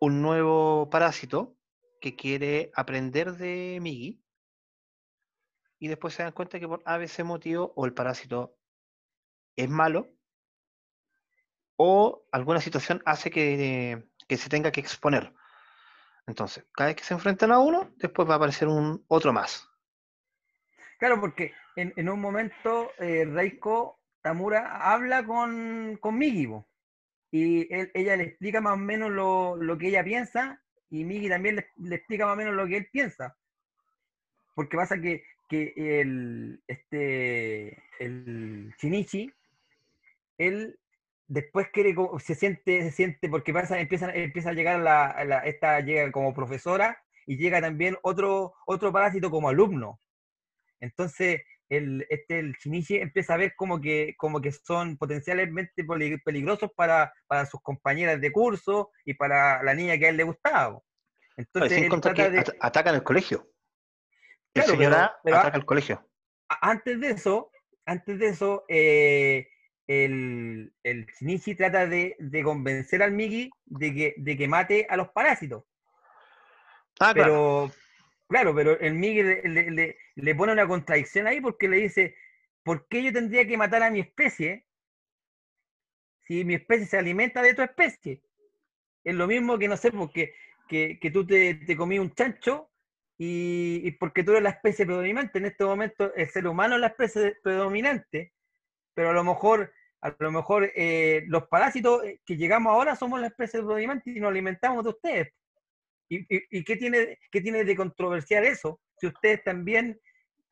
[0.00, 1.56] un nuevo parásito
[2.00, 4.20] que quiere aprender de Migi.
[5.78, 8.56] Y después se dan cuenta que por ABC motivo o el parásito
[9.54, 10.14] es malo
[11.76, 15.32] o alguna situación hace que, que se tenga que exponer.
[16.26, 19.68] Entonces, cada vez que se enfrentan a uno, después va a aparecer un otro más.
[20.98, 26.48] Claro, porque en, un momento eh, Reiko Tamura habla con, con Migi,
[27.30, 31.56] y ella le explica más o menos lo, lo que ella piensa, y Migi también
[31.56, 33.36] le, le explica más o menos lo que él piensa.
[34.54, 39.32] Porque pasa que, que el, este, el Shinichi,
[40.38, 40.78] él
[41.26, 45.80] después quiere, se siente, se siente, porque pasa, empieza, empieza a llegar la, la- esta
[45.80, 49.98] llega como profesora, y llega también otro, otro parásito como alumno.
[50.80, 56.18] Entonces, el, este, el Shinichi empieza a ver como que, como que son potencialmente peli-
[56.18, 60.24] peligrosos para, para sus compañeras de curso y para la niña que a él le
[60.24, 60.78] gustaba.
[61.38, 63.48] Entonces, él trata de- at- atacan el colegio.
[64.52, 66.10] El Claro, señor pero- pero- ataca el colegio.
[66.60, 67.50] antes de eso,
[67.86, 69.48] antes de eso, eh,
[69.86, 74.96] el, el Shinichi trata de, de convencer al Migi de que, de que mate a
[74.96, 75.64] los parásitos.
[77.00, 77.32] Ah, claro.
[77.32, 77.72] Pero,
[78.28, 82.16] claro, pero el Miguel le, le- le- le pone una contradicción ahí porque le dice,
[82.62, 84.66] ¿por qué yo tendría que matar a mi especie
[86.26, 88.22] si mi especie se alimenta de tu especie?
[89.02, 90.34] Es lo mismo que, no sé, porque
[90.68, 92.70] que, que tú te, te comí un chancho
[93.18, 95.38] y, y porque tú eres la especie predominante.
[95.38, 98.33] En este momento el ser humano es la especie predominante,
[98.94, 103.26] pero a lo mejor, a lo mejor eh, los parásitos que llegamos ahora somos la
[103.28, 105.28] especie predominante y nos alimentamos de ustedes.
[106.08, 108.80] ¿Y, y- y qué, tiene, qué tiene de controversial eso?
[108.98, 110.00] Si ustedes también,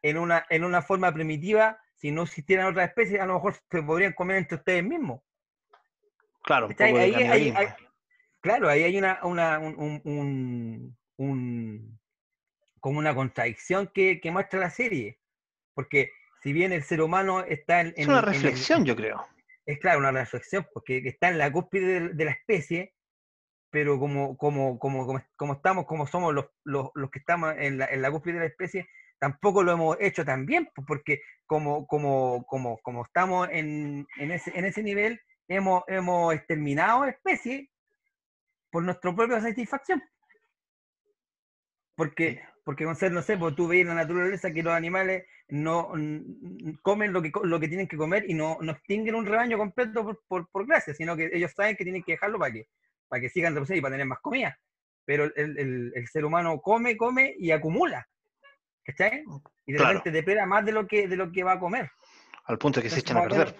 [0.03, 3.83] en una, en una forma primitiva, si no existieran otras especies, a lo mejor se
[3.83, 5.21] podrían comer entre ustedes mismos.
[6.43, 6.69] Claro,
[7.31, 7.69] Ahí- ahí-
[8.41, 12.01] Claro, ahí hay una, una un, un- un- un-
[12.81, 15.21] como una contradicción que, que muestra la serie.
[15.75, 16.11] Porque
[16.43, 17.89] si bien el ser humano está en...
[17.89, 19.25] Es en- una en el- reflexión, yo creo.
[19.67, 22.95] es claro, una reflexión, porque que está en la cúspide de, de la especie,
[23.71, 27.79] pero como, como, como, como, como estamos, como somos los, los, los que estamos en
[27.79, 31.23] la, en la cúspide de la especie, tampoco lo hemos hecho tan bien, pues, porque
[31.47, 37.69] como, como, como, como estamos en, en, ese, en ese nivel, hemos, hemos exterminado especies
[38.71, 40.03] por nuestra propia satisfacción.
[41.95, 45.25] Porque, porque con ser, no sé, pues tú veis en la naturaleza que los animales
[45.49, 45.93] no
[46.83, 50.05] comen lo que, lo que tienen que comer y no, no extinguen un rebaño completo
[50.05, 52.69] por, por, por gracia, sino que ellos saben que tienen que dejarlo para que,
[53.09, 54.57] para que sigan reproduciendo y para tener más comida.
[55.05, 58.07] Pero el, el- el ser humano come, come y acumula.
[58.85, 59.25] ¿Cachai?
[59.67, 59.95] Y de Claro.
[59.95, 61.91] repente depreda más de lo que, de lo que va a comer.
[62.45, 63.55] Al punto de que se echan a perder.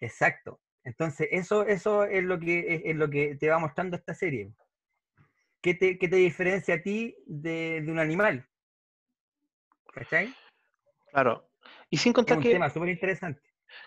[0.00, 0.60] Exacto.
[0.84, 4.52] Entonces, eso, eso es lo que es, es lo que te va mostrando esta serie.
[5.64, 8.46] ¿Qué te, qué te diferencia a ti de, de un animal?
[9.94, 10.36] ¿Cachai?
[11.10, 11.48] Claro.
[11.88, 13.40] Y sin Es contar un que, tema súper interesante.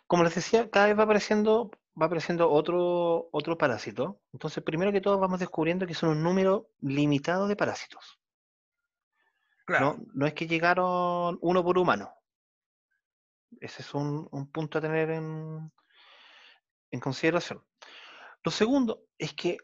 [0.07, 4.19] como les decía, cada vez va apareciendo, va apareciendo otro, otro parásito.
[4.33, 8.19] Entonces, primero que todo, vamos descubriendo que son un número limitado de parásitos.
[9.65, 9.97] Claro.
[9.99, 12.11] No, no es que llegaron uno por humano.
[13.61, 15.71] Ese es un, un punto a tener en,
[16.89, 17.63] en consideración.
[18.43, 19.59] Lo segundo es que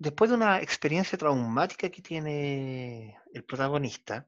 [0.00, 4.26] después de una experiencia traumática que tiene el protagonista,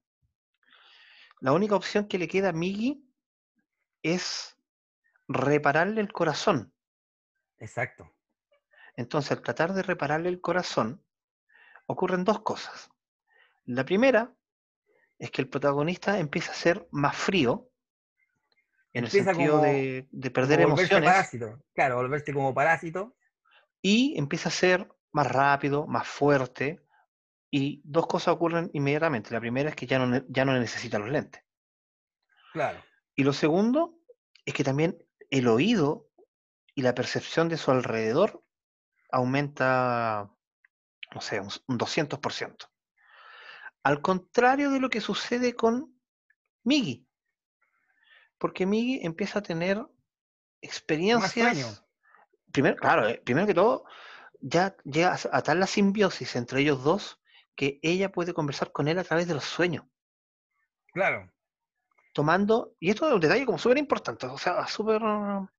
[1.40, 3.02] la única opción que le queda a Miggy
[4.02, 4.56] es
[5.26, 6.72] repararle el corazón.
[7.58, 8.14] Exacto.
[8.96, 11.02] Entonces, al tratar de repararle el corazón,
[11.86, 12.90] ocurren dos cosas.
[13.64, 14.34] La primera
[15.18, 17.70] es que el protagonista empieza a ser más frío,
[18.92, 21.64] en el sentido como- de, de perder Como volverse emociones, parásito.
[21.74, 23.16] Claro, volverse como parásito.
[23.80, 26.84] y empieza a ser más rápido, más fuerte,
[27.50, 29.32] y dos cosas ocurren inmediatamente.
[29.32, 31.44] La primera es que ya no, ya no necesita los lentes.
[32.52, 32.82] Claro.
[33.14, 33.98] Y lo segundo
[34.44, 34.98] es que también
[35.30, 36.08] el oído
[36.74, 38.42] y la percepción de su alrededor
[39.10, 40.30] aumenta,
[41.14, 42.68] no sé, un, un 200%.
[43.82, 45.94] Al contrario de lo que sucede con
[46.64, 47.06] Miggy.
[48.38, 49.84] Porque Miggy empieza a tener
[50.62, 51.84] experiencias.
[52.50, 53.84] Primero, claro, eh, primero que todo,
[54.42, 57.20] ya llega a tal la simbiosis entre ellos dos
[57.54, 59.84] que ella puede conversar con él a través de los sueños.
[60.92, 61.32] Claro.
[62.12, 65.00] tomando, y esto es un detalle como súper importante, o sea, súper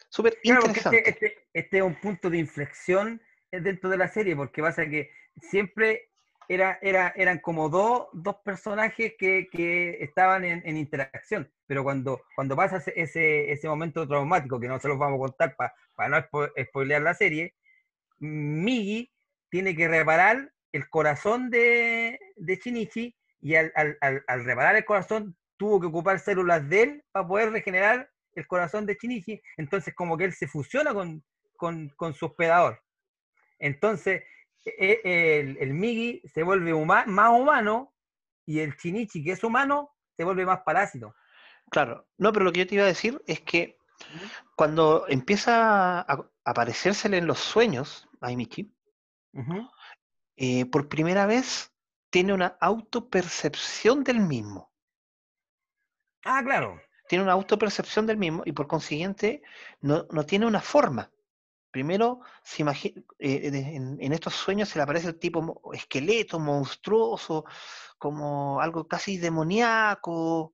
[0.09, 0.97] súper Claro, interesante.
[0.99, 3.19] este, este, este es un punto de inflexión
[3.51, 5.09] eh, dentro de la serie, porque pasa que
[5.41, 6.11] siempre
[6.47, 12.21] era, era, eran como dos, dos personajes que, que estaban en, en interacción, pero cuando,
[12.35, 16.09] cuando pasa ese, ese, ese momento traumático, que no se los vamos a contar para
[16.09, 17.55] no spo- spoilear la serie,
[18.23, 19.11] Migi
[19.49, 24.85] tiene que reparar el corazón de, de Shinichi y al, al- al- al reparar el
[24.85, 29.93] corazón tuvo que ocupar células de él para poder regenerar el corazón de Shinichi, entonces
[29.93, 31.23] como que él se fusiona con,
[31.55, 32.81] con, con su hospedador.
[33.59, 34.23] Entonces
[34.65, 37.93] e- e- el, el Migi se vuelve huma- más humano
[38.45, 41.13] y el Shinichi, que es humano, se vuelve más parásito.
[41.69, 43.77] Claro, no, pero lo que yo te iba a decir es que
[44.55, 48.73] cuando empieza a aparecérsele en los sueños a Miki,
[49.33, 49.69] Ujú.
[50.37, 51.71] eh, por primera vez
[52.09, 54.71] tiene una autopercepción del mismo.
[56.25, 56.79] Ah, claro.
[57.07, 59.41] Tiene una autopercepción del mismo y por consiguiente
[59.81, 61.11] no, no tiene una forma.
[61.71, 67.45] Primero, se imagi- eh, en, en estos sueños se le aparece el tipo esqueleto, monstruoso,
[67.97, 70.53] como algo casi demoníaco.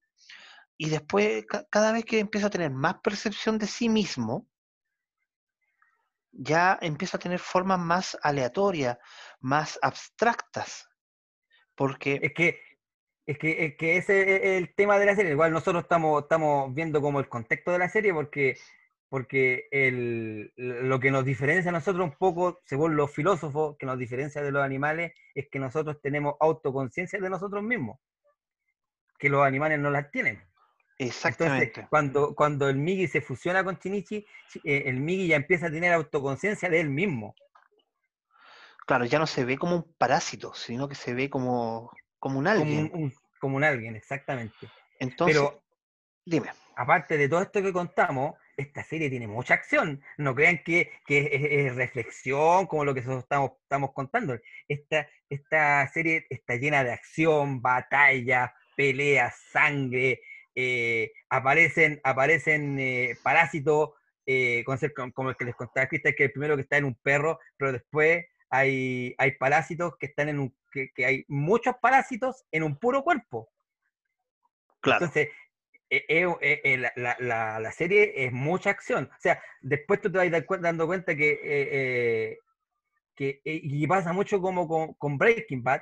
[0.77, 4.47] Y después, ca- cada vez que empieza a tener más percepción de sí mismo,
[6.39, 8.97] ya empieza a tener formas más aleatorias,
[9.41, 10.89] más abstractas.
[11.75, 12.62] Porque, Es que,
[13.25, 15.32] es que, es que ese es el tema de la serie.
[15.34, 18.58] Igual nosotros estamos, estamos viendo como el contexto de la serie porque,
[19.10, 23.99] porque el, lo que nos diferencia a nosotros un poco, según los filósofos, que nos
[23.99, 27.99] diferencia de los animales, es que nosotros tenemos autoconciencia de nosotros mismos,
[29.19, 30.49] que los animales no las tienen.
[31.00, 35.38] Entonces, exactamente, cuando, cuando el Migi se fusiona con Shinichi, chi- eh, el Migi ya
[35.38, 37.36] empieza a tener autoconciencia de él mismo.
[38.86, 42.48] claro, ya no se ve como un parásito, sino que se ve como, como un
[42.48, 42.92] alguien.
[42.94, 44.68] un- como un alguien, exactamente.
[45.00, 45.62] Entonces, Pero
[46.26, 46.50] dime.
[46.76, 50.02] aparte de todo esto que contamos, esta serie tiene mucha acción.
[50.18, 54.38] No crean que, que es, es reflexión como lo que nosotros estamos, estamos contando.
[54.68, 60.20] Esta, esta serie está llena de acción, batalla, peleas, sangre.
[60.62, 63.91] Eh, aparecen aparecen eh, parásitos,
[64.26, 66.86] eh, con ser- como, el que les contaba Cristian, que el primero que está en
[66.86, 70.56] un perro, pero después hay, hay parásitos que están en un.
[70.72, 73.50] Que, que hay muchos parásitos en un puro cuerpo.
[74.82, 75.30] Claro, Entonces,
[75.89, 79.10] eh, eh, eh, la, la- la- la serie es mucha acción.
[79.12, 81.39] O sea, después tú te vas dando cuenta que, eh,
[81.72, 82.38] eh,
[83.15, 85.82] que y pasa mucho como con, con Breaking Bad,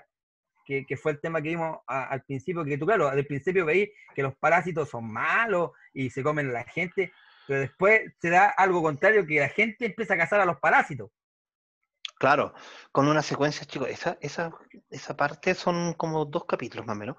[0.68, 4.22] que, fue el tema que vimos al principio, que tú, claro, al principio veí que
[4.22, 7.14] los parásitos son malos y se comen a la gente,
[7.48, 11.10] pero después se da algo contrario, que la gente empieza a cazar a los parásitos.
[12.20, 12.54] claro,
[12.92, 14.52] con una secuencia, chicos, esa, esa,
[14.90, 17.18] esa parte son como dos capítulos más o menos,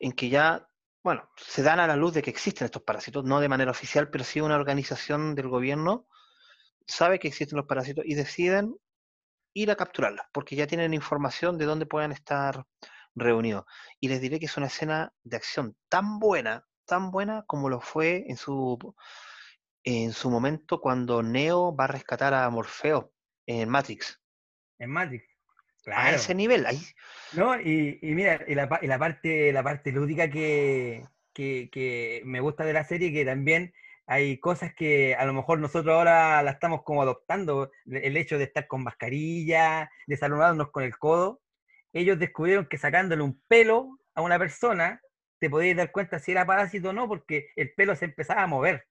[0.00, 0.66] en que ya,
[1.04, 4.10] bueno, se dan a la luz de que existen estos parásitos, no de manera oficial,
[4.10, 6.06] pero sí una organización del gobierno
[6.86, 8.74] sabe que existen los parásitos y deciden
[9.54, 12.64] ir a capturarlos, porque ya tienen información de dónde puedan estar
[13.14, 13.64] reunidos.
[14.00, 17.80] Y les diré que es una escena de acción tan buena, tan buena como lo
[17.80, 18.78] fue en su,
[19.84, 23.12] en su momento cuando Neo va a rescatar a Morfeo
[23.46, 24.20] en Matrix.
[24.78, 24.96] En.
[24.96, 25.22] A
[25.82, 26.16] Claro.
[26.16, 26.78] ese nivel, ahí,
[27.32, 27.58] ¿No?
[27.60, 32.22] Y, y mira, y la, pa- y la parte, la parte lúdica que, que, que
[32.24, 33.72] me gusta de la serie, que también
[34.10, 38.44] hay cosas que a lo mejor nosotros ahora la estamos como adoptando, el hecho de
[38.44, 41.40] estar con mascarilla, de saludarnos con el codo.
[41.92, 45.00] Ellos descubrieron que sacándole un pelo a una persona,
[45.38, 48.48] te podías dar cuenta si era parásito o no, porque el pelo se empezaba a
[48.48, 48.84] mover.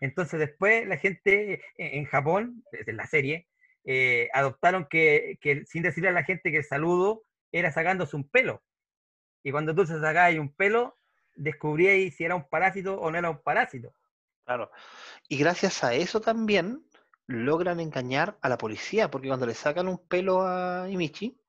[0.00, 3.48] Entonces después la gente eh, en Japón, en la serie,
[3.84, 8.26] eh, adoptaron que, que sin decirle a la gente que el saludo era sacándose un
[8.26, 8.62] pelo.
[9.44, 10.96] Y cuando tú se sacabas un pelo,
[11.34, 13.92] descubríais si era un parásito o no era un parásito.
[14.46, 14.70] Claro.
[15.28, 16.86] Y gracias a eso también
[17.26, 21.40] logran engañar a la policía, porque cuando le sacan un pelo a Imichi,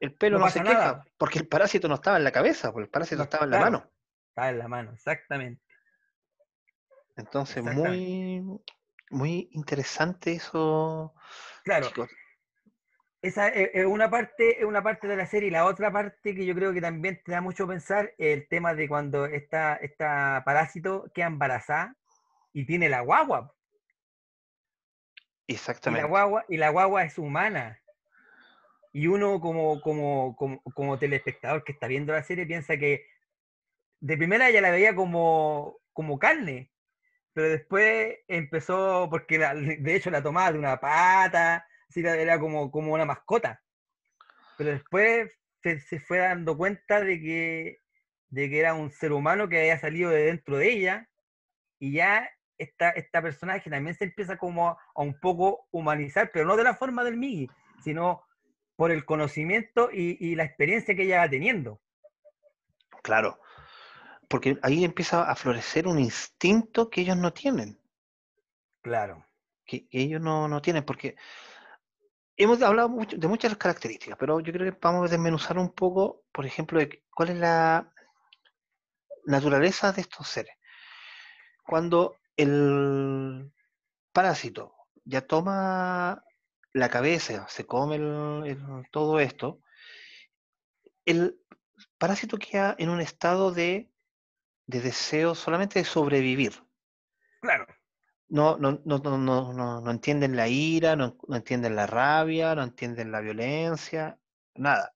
[0.00, 1.04] el pelo No no, se queja, nada.
[1.18, 3.58] porque el parásito no estaba en la cabeza, porque el parásito No, estaba en la
[3.58, 3.90] mano.
[4.28, 5.60] Está en la mano, exactamente.
[7.16, 7.98] Entonces, Exactamente.
[8.40, 8.60] muy,
[9.10, 11.14] muy interesante eso,
[11.64, 12.08] Claro, chicos.
[13.22, 15.50] Esa es, es una parte, es una parte de la serie.
[15.50, 18.74] La otra parte que yo creo que también te da mucho pensar es el tema
[18.74, 21.96] de cuando esta, esta parásito queda embarazada
[22.52, 23.54] y tiene la guagua.
[25.84, 26.06] Y la Exactamente.
[26.06, 27.80] guagua, y la guagua es humana.
[28.92, 33.04] Y uno como, como, como, como telespectador que está viendo la serie piensa que
[34.00, 36.72] de primera ella la veía como, como carne,
[37.34, 42.38] pero después empezó, porque la- de hecho la tomaba de una pata, así era- era
[42.38, 43.62] como, como una mascota.
[44.56, 45.30] Pero después
[45.62, 47.78] se, se fue dando cuenta de que,
[48.28, 51.08] de que era un ser humano que había salido de dentro de ella
[51.78, 52.28] y ya
[52.58, 56.64] esta, esta personaje también se empieza como a, a un poco humanizar, pero no de
[56.64, 57.48] la forma del Migi,
[57.82, 58.24] sino
[58.76, 61.80] por el conocimiento y, y la experiencia que ella va teniendo.
[63.02, 63.40] Claro.
[64.28, 67.80] Porque ahí empieza a florecer un instinto que ellos no tienen.
[68.82, 69.24] Claro.
[69.64, 71.16] que, que ellos no, no tienen, porque
[72.38, 76.24] hemos hablado mucho de muchas características, pero yo creo que vamos a desmenuzar un poco,
[76.32, 77.92] por ejemplo, de cuál es la
[79.26, 80.54] naturaleza de estos seres.
[81.64, 83.52] Cuando el
[84.12, 84.74] parásito
[85.04, 86.24] ya toma
[86.72, 89.60] la cabeza, se come el- todo esto,
[91.04, 91.40] el
[91.98, 93.90] parásito queda en un estado de,
[94.66, 96.62] de deseo solamente de sobrevivir
[97.40, 97.66] Claro.
[98.28, 102.54] No, no, no, no, no, no, no entienden la ira, no, no entienden la rabia,
[102.54, 104.18] no entienden la violencia,
[104.54, 104.94] nada.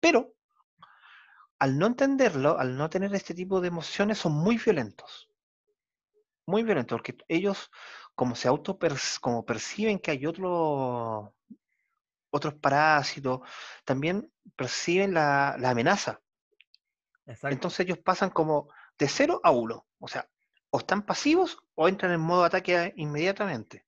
[0.00, 0.34] Pero
[1.58, 5.30] al no entenderlo, al no tener este tipo de emociones, son muy violentos.
[6.46, 7.70] Muy violentos, porque ellos,
[8.14, 8.78] como se auto
[9.20, 11.34] como perciben que hay otro,
[12.30, 13.40] otros parásitos,
[13.84, 16.20] también perciben la, la amenaza.
[17.24, 17.54] Exacto.
[17.54, 18.68] Entonces ellos pasan como
[18.98, 19.86] de 0 a 1.
[19.98, 20.28] O sea,
[20.74, 23.86] o están pasivos o entran en modo ataque inmediatamente.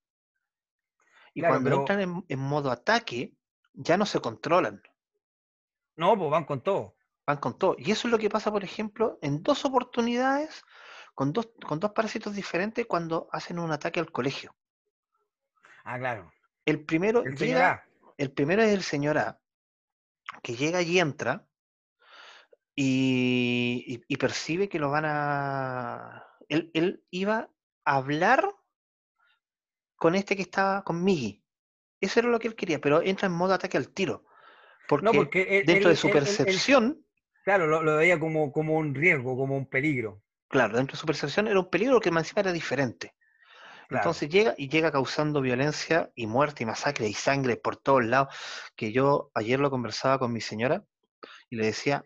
[1.35, 3.33] Y Claro, cuando pero- entran en, en modo ataque,
[3.75, 4.81] ya no se controlan,
[5.97, 6.95] no, pues van con todo.
[7.27, 7.75] van con todo.
[7.79, 10.63] Y eso es lo que pasa, por ejemplo, en dos oportunidades
[11.15, 14.55] con dos, con dos parásitos diferentes cuando hacen un ataque al colegio.
[15.85, 16.33] Ah, claro.
[16.65, 17.85] El primero, El llega-
[18.17, 19.41] el primero es el señor A,
[20.43, 21.45] que llega y entra
[22.77, 26.23] y, y- y percibe que lo van a...
[26.49, 27.51] Él, él iba
[27.85, 28.49] a hablar
[29.97, 31.43] con este que estaba con Miggy.
[32.01, 34.25] Eso era lo que él quería, pero entra en modo ataque al tiro.
[34.89, 37.05] Porque, No, porque él- dentro él- de su él- percepción,
[37.43, 40.23] claro, lo, lo veía como, como un riesgo, como un peligro.
[40.49, 43.15] claro, dentro de su percepción era un peligro que encima era diferente.
[43.89, 44.03] Claro.
[44.03, 48.35] Entonces llega y llega causando violencia y muerte y masacre y sangre por todos lados.
[48.75, 50.85] Que yo ayer lo conversaba con mi señora
[51.51, 52.05] y le decía,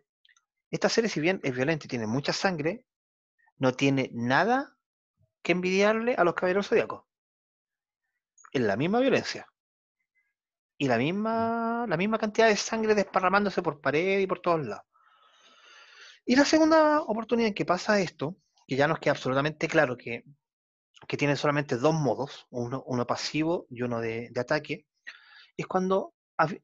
[0.70, 2.84] esta serie si bien es violenta y tiene mucha sangre,
[3.60, 4.76] no tiene nada
[5.42, 7.04] que envidiarle a los caballeros zodiacos.
[8.52, 9.46] Es la misma violencia.
[10.76, 14.84] Y la misma, la misma cantidad de sangre desparramándose por pared y por todos lados.
[16.24, 18.36] Y la segunda oportunidad en que pasa esto,
[18.66, 20.24] que ya nos queda absolutamente claro que,
[21.06, 24.86] que tiene solamente dos modos, uno, uno pasivo y uno de, de ataque,
[25.54, 26.14] es cuando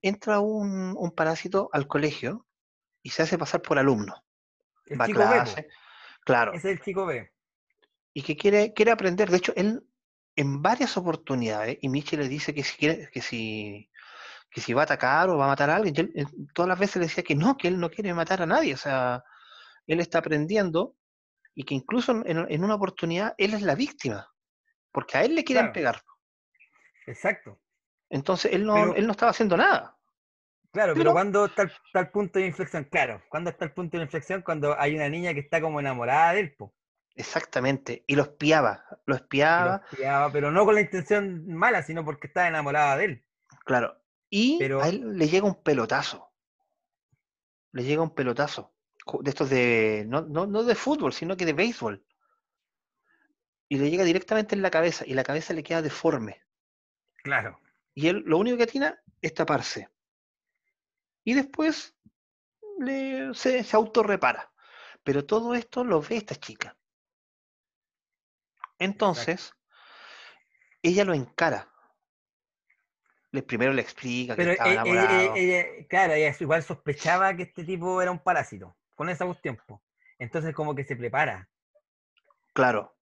[0.01, 2.47] entra un, un parásito al colegio
[3.03, 4.15] y se hace pasar por alumno.
[4.87, 5.69] el Va a clase,
[6.27, 7.33] claro, Ese es el chico B.
[8.13, 9.31] y que quiere, quiere aprender.
[9.31, 9.83] De hecho, él
[10.37, 13.91] en varias oportunidades, y Michi le dice que si quiere, que si,
[14.51, 16.69] que si va a atacar o va a matar a alguien, y él, él todas
[16.69, 18.75] las veces le decía que no, que él no quiere matar a nadie.
[18.75, 19.25] O sea,
[19.87, 20.95] él está aprendiendo
[21.55, 24.31] y que incluso en, en una oportunidad él es la víctima,
[24.93, 25.73] porque a él le quieren Claro.
[25.73, 26.03] pegar.
[27.07, 27.61] Exacto.
[28.11, 29.96] Entonces él no, Pero- él no estaba haciendo nada.
[30.73, 33.73] Claro, pero, Pero- cuando está, el- está el punto de inflexión, claro, cuando está el
[33.73, 36.75] punto de inflexión, cuando hay una niña que está como enamorada de él, po,
[37.19, 38.05] Exactamente.
[38.07, 42.05] Y lo espiaba, lo y lo espiaba, espiaba, pero no con la intención mala, sino
[42.05, 43.25] porque está enamorada de él.
[43.65, 43.97] claro.
[44.29, 46.31] Y Pero- a él le llega un pelotazo.
[47.73, 48.75] Le llega un pelotazo.
[49.21, 50.05] De estos de.
[50.09, 52.05] No, no, no de fútbol, sino que de béisbol.
[53.69, 55.05] Y le llega directamente en la cabeza.
[55.07, 56.43] Y la cabeza le queda deforme.
[57.23, 57.61] Claro.
[57.95, 59.89] Y él lo único que atina es taparse.
[61.27, 61.93] Y después
[62.79, 64.53] le, se, se autorrepara.
[65.03, 66.77] Pero todo esto lo ve esta chica.
[68.79, 69.53] Entonces,
[70.83, 71.69] ella lo encara.
[73.33, 75.35] Le, primero le explica que Pero estaba ella- ella- enamorado.
[75.37, 79.61] ella- claro, ella igual sospechaba que este tipo era un parásito, con esa cuestión.
[80.21, 81.49] Entonces como que se prepara.
[82.55, 82.97] Claro.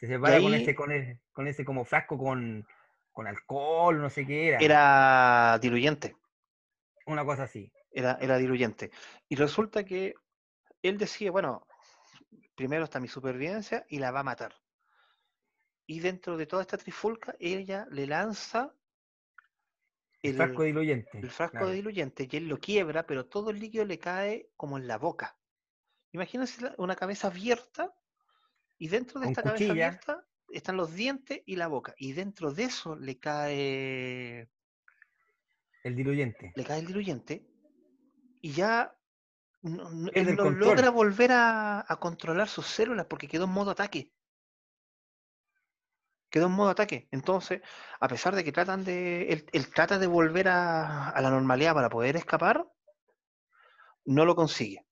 [0.00, 2.66] Se separa con ese, con ese, con ese como frasco con,
[3.12, 4.58] con alcohol, no sé qué era.
[4.58, 6.16] Era diluyente.
[7.08, 7.72] Una cosa así.
[7.90, 8.90] Era, era diluyente.
[9.28, 10.14] Y resulta que
[10.82, 11.66] él decide, bueno,
[12.54, 14.54] primero está mi supervivencia y la va a matar.
[15.86, 18.74] Y dentro de toda esta trifulca, ella le lanza
[20.20, 21.18] El, el, frasco diluyente.
[21.18, 21.70] el frasco claro.
[21.70, 25.38] diluyente y él lo quiebra, pero todo el líquido le cae como en la boca.
[26.12, 27.94] Imagínense una cabeza abierta
[28.76, 31.94] y dentro de Con esta cabeza abierta están los dientes y la boca.
[31.96, 34.50] Y dentro de eso le cae,
[35.88, 36.52] El diluyente.
[36.54, 37.46] le cae el diluyente
[38.42, 38.94] y ya
[39.62, 44.12] no, él no logra volver a, a controlar sus células porque quedó en modo ataque.
[46.30, 47.08] Quedó en modo ataque.
[47.10, 47.62] Entonces,
[47.98, 49.28] a pesar de que tratan de.
[49.32, 52.66] Él, él trata de volver a, a la normalidad para poder escapar,
[54.04, 54.84] no lo consigue.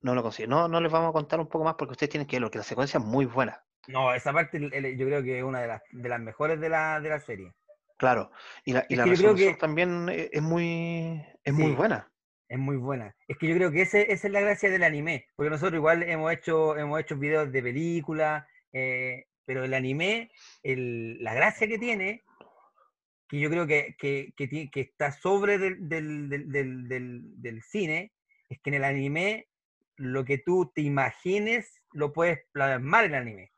[0.00, 0.48] No lo consigue.
[0.48, 2.58] No, no les vamos a contar un poco más porque ustedes tienen que verlo, que
[2.58, 3.64] la secuencia es muy buena.
[3.86, 7.00] No, esa parte yo creo que es una de las, de las mejores de la,
[7.00, 7.54] de la serie.
[8.00, 8.30] Claro.
[8.64, 12.10] Y la, y la creo resolución que- también e- es muy, es muy buena.
[12.48, 13.14] Es muy buena.
[13.28, 15.26] Es que yo creo que ese, esa es la gracia del anime.
[15.36, 20.30] Porque nosotros igual hemos hecho, hemos hecho videos de películas, eh, pero el anime,
[20.62, 22.24] el- la gracia que tiene,
[23.28, 28.12] que yo creo que, que, que está sobre del, del, del, del- cine,
[28.48, 29.46] es que en el anime
[29.96, 33.52] lo que tú te imagines lo puedes plasmar en el anime.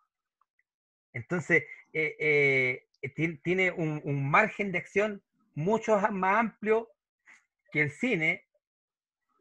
[1.12, 5.22] Entonces, eh, eh, tiene un, un margen de acción
[5.54, 6.88] mucho más amplio
[7.72, 8.46] que el cine.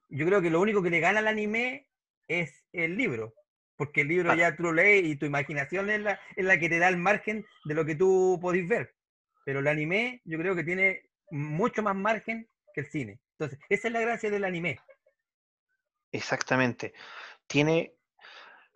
[0.09, 1.87] Yo creo que lo único que le gana al anime
[2.27, 3.33] es el libro,
[3.77, 6.69] porque el libro ya tú lo lees y tu imaginación es la, es la que
[6.69, 8.95] te da el margen de lo que tú podés ver.
[9.45, 13.19] Pero el anime yo creo que tiene mucho más margen que el cine.
[13.33, 14.79] Entonces, esa es la gracia del anime.
[16.11, 16.93] Exactamente.
[17.47, 17.93] Tiene,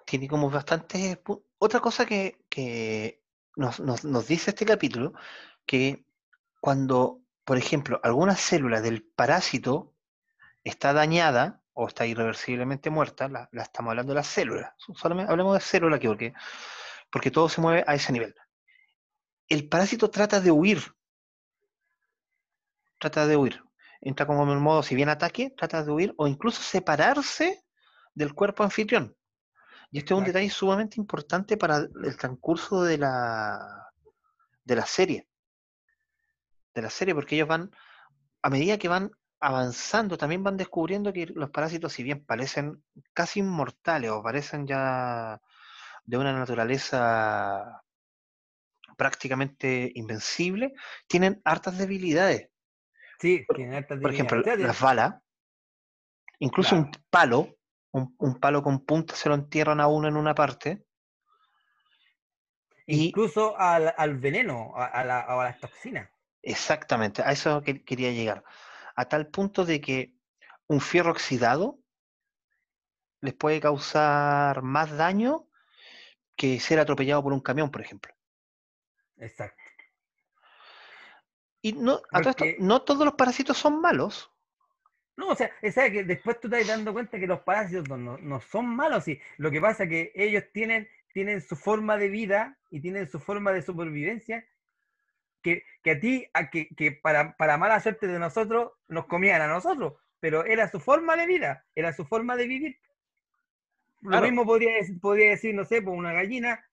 [0.06, 1.22] tiene como bastante...
[1.24, 3.22] pu- Otra cosa que, que
[3.56, 5.14] nos, nos- nos dice este capítulo,
[5.66, 6.06] que
[6.62, 9.94] cuando, por ejemplo, alguna célula del parásito
[10.64, 15.62] está dañada o está irreversiblemente muerta, la, estamos hablando de las células, solamente hablemos de
[15.62, 16.34] célula aquí porque,
[17.12, 18.36] porque todo se mueve a ese nivel.
[19.50, 20.84] El parásito trata de huir,
[23.00, 23.64] trata de huir,
[24.02, 27.64] entra como en modo, si bien ataque, trata de huir o incluso separarse
[28.14, 29.16] del cuerpo anfitrión.
[29.92, 33.90] Y este es un detalle sumamente importante para el transcurso de la,
[34.64, 35.28] de la serie.
[36.74, 37.72] De la serie, porque ellos van,
[38.42, 42.84] a medida que van avanzando, también van descubriendo que los parásitos, si bien parecen
[43.14, 45.40] casi inmortales o parecen ya
[46.04, 47.84] de una naturaleza
[48.98, 50.74] prácticamente invencible,
[51.08, 52.50] tienen hartas debilidades.
[53.20, 55.16] Sí, tiene hartas Por ejemplo, las balas,
[56.40, 57.56] incluso un palo,
[57.96, 60.86] un, un palo con punta se lo entierran a uno en una parte.
[62.86, 66.10] y- Incluso al, al veneno, a, a la- a las toxinas.
[66.42, 68.44] Exactamente, a eso que- quería llegar.
[68.96, 70.14] A tal punto de que
[70.68, 71.80] un fierro oxidado
[73.22, 75.48] les puede causar más daño
[76.36, 78.14] que ser atropellado por un camión, por ejemplo.
[79.18, 79.64] Exacto.
[81.62, 84.30] Y no, a todo esto, no todos los parásitos son malos.
[85.18, 87.88] No, o sea, o sea, que después tú te vas dando cuenta que los parásitos
[87.88, 91.56] no, no- no son malos, y lo que pasa es que ellos tienen, tienen su
[91.56, 94.46] forma de vida y tienen su forma de supervivencia,
[95.42, 99.42] que, que a ti, a que, que para, para mala suerte de nosotros, nos comían
[99.42, 102.78] a nosotros, pero era su forma de vida, era su forma de vivir.
[104.02, 104.22] Lo Claro.
[104.22, 106.64] mismo podría decir, podría decir, no sé, por una gallina,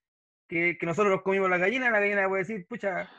[0.49, 3.11] que, que nosotros nos comimos la gallina, la gallina puede decir, pucha,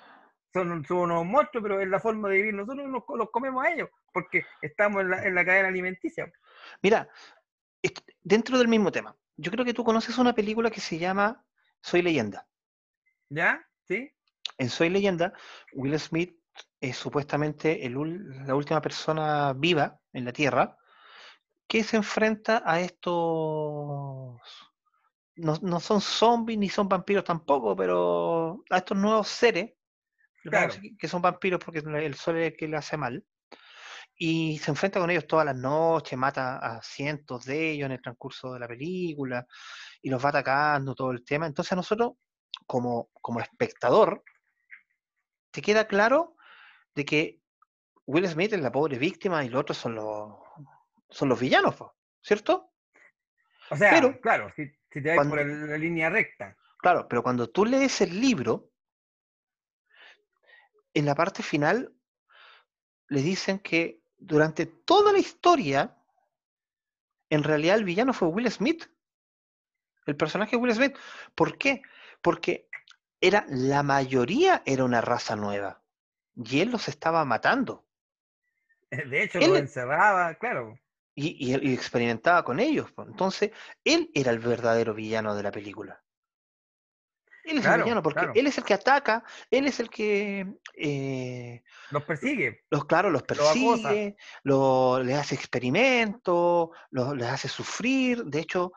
[0.54, 3.72] son, son unos monstruos, pero es la forma de vivir, nosotros nos, los comemos a
[3.72, 6.32] ellos, porque estamos en la, en la cadena alimenticia.
[6.82, 7.10] Mira,
[8.22, 11.44] dentro del mismo tema, yo creo que tú conoces una película que se llama
[11.82, 12.48] Soy leyenda.
[13.30, 13.66] ¿Ya?
[13.88, 14.12] ¿Sí?
[14.58, 15.34] En Soy leyenda,
[15.74, 16.38] Will Smith
[16.80, 20.78] es supuestamente el la última persona viva en la Tierra
[21.68, 24.40] que se enfrenta a estos...
[25.36, 29.74] No, no son zombies ni son vampiros tampoco, pero a estos nuevos seres,
[30.44, 30.74] Claro.
[31.00, 33.24] que son vampiros porque el sol es el que le hace mal,
[34.16, 38.02] y se enfrenta con ellos todas las noches, mata a cientos de ellos en el
[38.02, 39.46] transcurso de la película,
[40.02, 41.48] y los va atacando todo el tema.
[41.48, 42.14] Entonces a nosotros,
[42.68, 44.24] como, como espectador,
[45.52, 46.36] te queda claro
[46.94, 47.40] de que
[48.06, 50.34] Will Smith es la pobre víctima y los otros son los,
[51.10, 51.76] son los villanos,
[52.22, 52.72] ¿cierto?
[53.70, 56.56] O sea, Pero- claro, si, si te vas cuando- por la línea recta.
[56.80, 58.73] Claro, pero cuando tú lees el libro,
[60.94, 61.94] en la parte final,
[63.08, 65.98] le dicen que durante toda la historia,
[67.30, 68.86] en realidad el villano fue Will Smith.
[70.06, 70.96] El personaje Will Smith.
[71.36, 71.82] ¿Por qué?
[72.22, 72.70] Porque
[73.20, 75.82] era, la mayoría era una raza nueva.
[76.36, 77.88] Y él los estaba matando.
[78.92, 80.78] De hecho, Él- lo encerraba, claro.
[81.16, 82.92] Y, y- y experimentaba con ellos.
[82.92, 83.04] po.
[83.04, 83.52] Entonces,
[83.84, 86.04] él era el verdadero villano de la película.
[87.44, 88.34] Él es Claro, el villano porque claro.
[88.36, 92.64] él es el que ataca, él es el que, eh, Los persigue.
[92.70, 98.24] los, claro, los persigue, lo, les hace experimentos, les hace sufrir.
[98.26, 98.72] De hecho,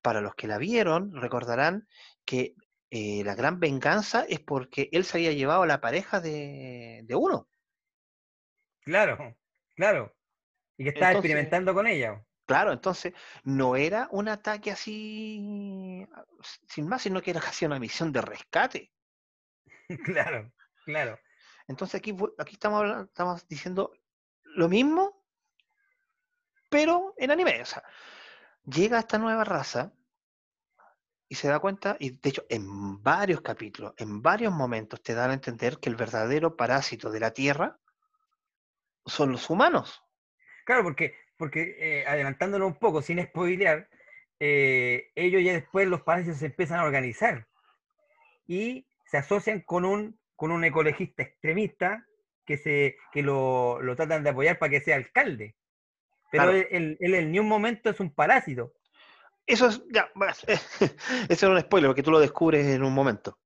[0.00, 1.86] para los que la vieron, recordarán
[2.24, 2.54] que
[2.90, 7.14] eh, la gran venganza es porque él se había llevado a la pareja de, de
[7.14, 7.48] uno.
[8.80, 9.36] Claro,
[9.76, 10.14] claro.
[10.76, 12.24] Y que estaba Entonces- experimentando con ella.
[12.46, 13.14] Claro, entonces
[13.44, 16.24] no era un ataque así ah,
[16.68, 18.92] sin más, sino que era casi una misión de rescate.
[20.04, 20.50] Claro,
[20.86, 21.18] claro.
[21.68, 23.92] Entonces aquí, aquí estamos, estamos diciendo
[24.42, 25.26] lo mismo,
[26.70, 27.60] pero en anime.
[27.60, 27.82] O sea,
[28.64, 29.92] llega esta nueva raza
[31.28, 35.30] y se da cuenta, y de hecho en varios capítulos, en varios momentos te dan
[35.30, 37.78] a entender que el verdadero parásito de la Tierra
[39.06, 40.02] son los humanos.
[40.64, 43.88] Claro, porque, porque eh, adelantándolo un poco, sin spoilear,
[44.38, 47.48] eh, ellos ya después los parásitos se empiezan a organizar
[48.46, 52.06] y se asocian con un, con un ecologista extremista
[52.46, 55.56] que, se, que lo, lo tratan de apoyar para que sea alcalde.
[56.30, 56.52] Pero Claro.
[56.70, 58.72] él, él- en ni un momento es un parásito.
[59.44, 60.12] Eso es, ya,
[61.28, 63.36] eso era un spoiler, porque tú lo descubres en un momento.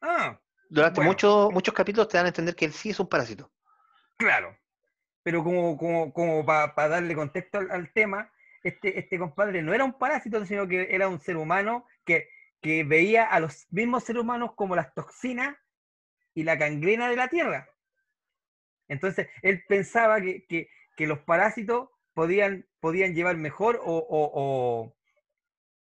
[0.00, 0.38] Ah,
[0.68, 1.10] Durante Bueno.
[1.10, 3.50] muchos, muchos capítulos te dan a entender que él sí es un parásito.
[4.16, 4.59] Claro.
[5.22, 9.98] Pero como, como, como para darle contexto al, tema, este, este compadre no era un
[9.98, 12.28] parásito, sino que era un ser humano que,
[12.60, 15.56] que veía a los mismos seres humanos como las toxinas
[16.34, 17.68] y la gangrena de la tierra.
[18.88, 24.94] Entonces, él pensaba que, que- que los parásitos podían, podían llevar mejor o, o-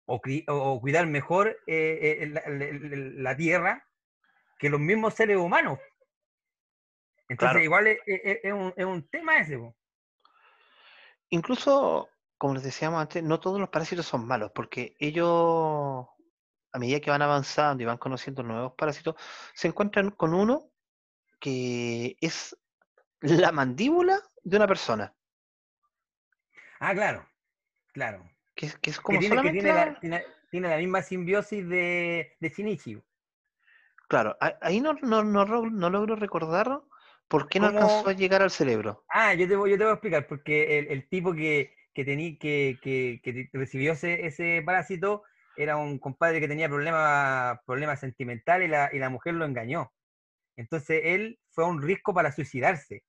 [0.05, 3.85] o- cuidar mejor eh, eh, la tierra
[4.59, 5.79] que los mismos seres humanos.
[7.29, 7.63] Entonces, Claro.
[7.63, 9.57] igual es, es- es un, es un tema ese.
[9.57, 9.75] po.
[11.29, 16.07] Incluso, como les decíamos antes, no todos los parásitos son malos, porque ellos,
[16.71, 19.15] a medida que van avanzando y van conociendo nuevos parásitos,
[19.53, 20.71] se encuentran con uno
[21.39, 22.57] que es
[23.19, 25.13] la mandíbula de una persona,
[26.79, 27.27] Ah, claro,
[27.91, 28.23] claro.
[28.55, 30.77] que es, que es Que como tiene, que solamente tiene, la, la- tiene, tiene la
[30.77, 33.01] misma simbiosis de, de Shinichi.
[34.07, 36.79] Claro, ahí no, no, no, no logro recordar
[37.27, 37.79] por qué no ¿Cómo?
[37.79, 39.03] alcanzó a llegar al cerebro.
[39.09, 42.05] Ah, yo te, voy- yo te voy a explicar, porque el, el tipo que, que,
[42.05, 45.23] tení- que, que, que recibió ese, ese parásito
[45.55, 49.91] era un compadre que tenía problemas problemas sentimentales y la, y la mujer lo engañó.
[50.57, 53.03] Entonces él fue a un risco para suicidarse.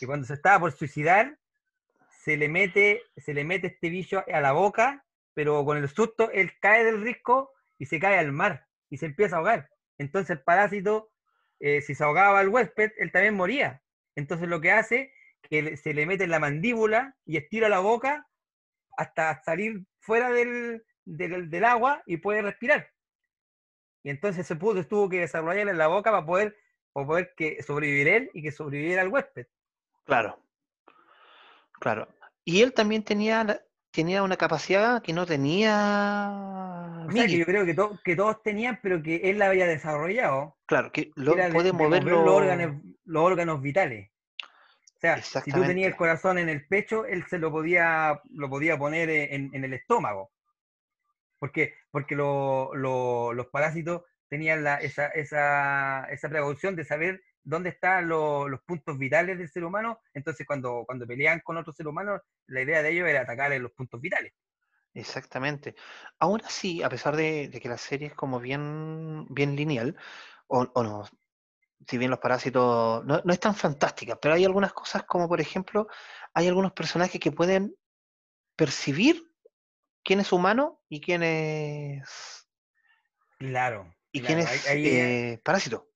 [0.00, 1.36] Y cuando se estaba por suicidar,
[2.24, 6.30] se le mete, se le mete este bicho a la boca, pero con el susto
[6.32, 9.68] él cae del risco y se cae al mar y se empieza a ahogar.
[9.98, 11.10] Entonces el parásito,
[11.60, 13.82] eh, si se ahogaba al huésped, él también moría.
[14.16, 17.78] Entonces lo que hace que le- se le mete en la mandíbula y estira la
[17.78, 18.26] boca
[18.96, 22.90] hasta salir fuera del, del, agua y puede respirar.
[24.02, 26.56] Y entonces se pudo, tuvo que desarrollar en la boca para poder,
[26.92, 29.46] para poder que sobrevivir él y que sobreviviera el huésped.
[30.04, 30.42] Claro,
[31.78, 32.08] claro.
[32.44, 37.64] Y él también tenía, tenía una capacidad que no tenía O sea que yo creo
[37.64, 40.56] que, to- que todos tenían, pero que él la había desarrollado.
[40.66, 44.10] Claro, que lo, de- puede de mover mover los órganos, los órganos vitales.
[44.42, 48.50] O sea, si tú tenías el corazón en el pecho, él se lo podía, lo
[48.50, 50.30] podía poner en, en el estómago.
[51.38, 57.70] Porque, porque lo- lo- los parásitos tenían la- esa, esa, esa precaución de saber dónde
[57.70, 60.00] están lo- los puntos vitales del ser humano.
[60.14, 63.62] Entonces, cuando, cuando peleaban con otro ser humano, la idea de ellos era atacar en
[63.62, 64.32] los puntos vitales.
[64.94, 65.74] Exactamente.
[66.18, 69.96] Aún así, a pesar de, de que la serie es como bien, bien lineal,
[70.48, 71.04] o, o no,
[71.86, 75.40] si bien los parásitos no, no es tan fantástica, pero hay algunas cosas como, por
[75.40, 75.86] ejemplo,
[76.34, 77.74] hay algunos personajes que pueden
[78.56, 79.22] percibir
[80.04, 82.48] quién es humano y quién es,
[83.38, 83.94] Claro.
[84.12, 85.89] y claro, quién es eh, parásito.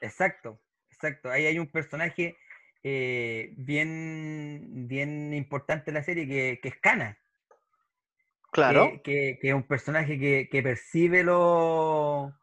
[0.00, 1.30] Exacto, exacto.
[1.30, 2.36] Ahí hay un personaje
[2.82, 7.18] eh, bien, bien importante en la serie que, que es Kana,
[8.50, 12.34] Claro, que, que- que es un personaje que, que percibe lo,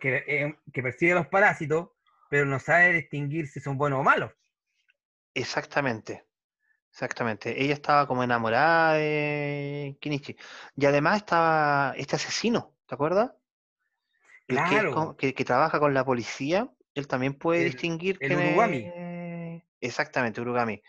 [0.00, 1.90] que, eh, que percibe los parásitos,
[2.30, 4.32] pero no sabe distinguir si son buenos o malos.
[5.34, 6.26] exactamente.
[6.92, 7.62] Exactamente.
[7.62, 10.36] Ella estaba como enamorada de Kinichi.
[10.76, 13.32] Y además estaba este asesino, ¿te acuerdas?
[15.16, 18.48] Que, que, que trabaja con la policía Él también puede El- distinguir el quién es-
[18.52, 19.62] Urugami.
[19.80, 20.82] Exactamente, Urugami.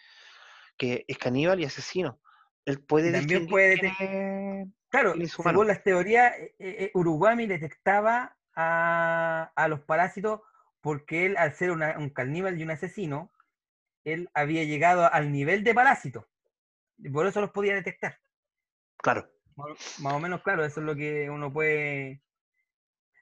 [0.77, 2.19] Que es caníbal y asesino.
[2.65, 9.67] Él puede también distinguir puede Claro, según las teorías, eh, eh, Urugami detectaba a, a
[9.67, 10.41] los parásitos
[10.81, 13.31] porque él, al ser una- un caníbal y un asesino,
[14.03, 16.27] él había llegado al nivel de parásito.
[16.97, 18.19] Y por eso los podía detectar.
[18.97, 19.27] Claro.
[19.55, 22.21] Más más o menos, claro, eso es lo que uno puede...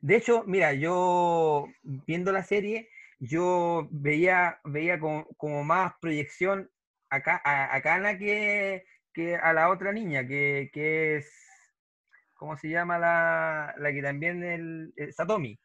[0.02, 2.90] De hecho, mira, yo viendo la serie,
[3.20, 6.70] yo veía, veía como, como más proyección
[7.10, 8.84] acá, a, a Kana que,
[9.14, 11.32] que a la otra niña, que, que es,
[12.34, 15.60] ¿cómo se llama la, la que también el, el Satomi?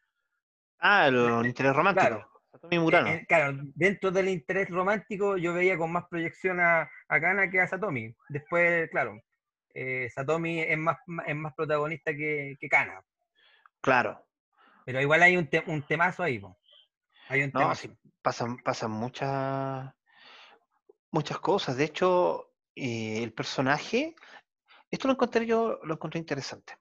[0.79, 2.07] Ah, el interés romántico.
[2.07, 2.31] claro.
[2.51, 3.07] Satomi Murano.
[3.09, 7.49] Eh, eh, claro, dentro del interés romántico yo veía con más proyección a, a Kana
[7.49, 8.15] que a Satomi.
[8.29, 9.19] Después, claro,
[9.73, 13.01] eh, Satomi es más, es más protagonista que, que Kana.
[13.81, 14.26] Claro.
[14.87, 16.57] Pero igual hay un, te- un temazo ahí, po.
[17.27, 17.89] Hay un No, temazo.
[18.21, 19.93] pasan, pasan muchas,
[21.11, 21.75] muchas cosas.
[21.75, 24.15] De hecho, eh, el personaje,
[24.89, 26.77] esto lo encontré yo, lo encontré interesante.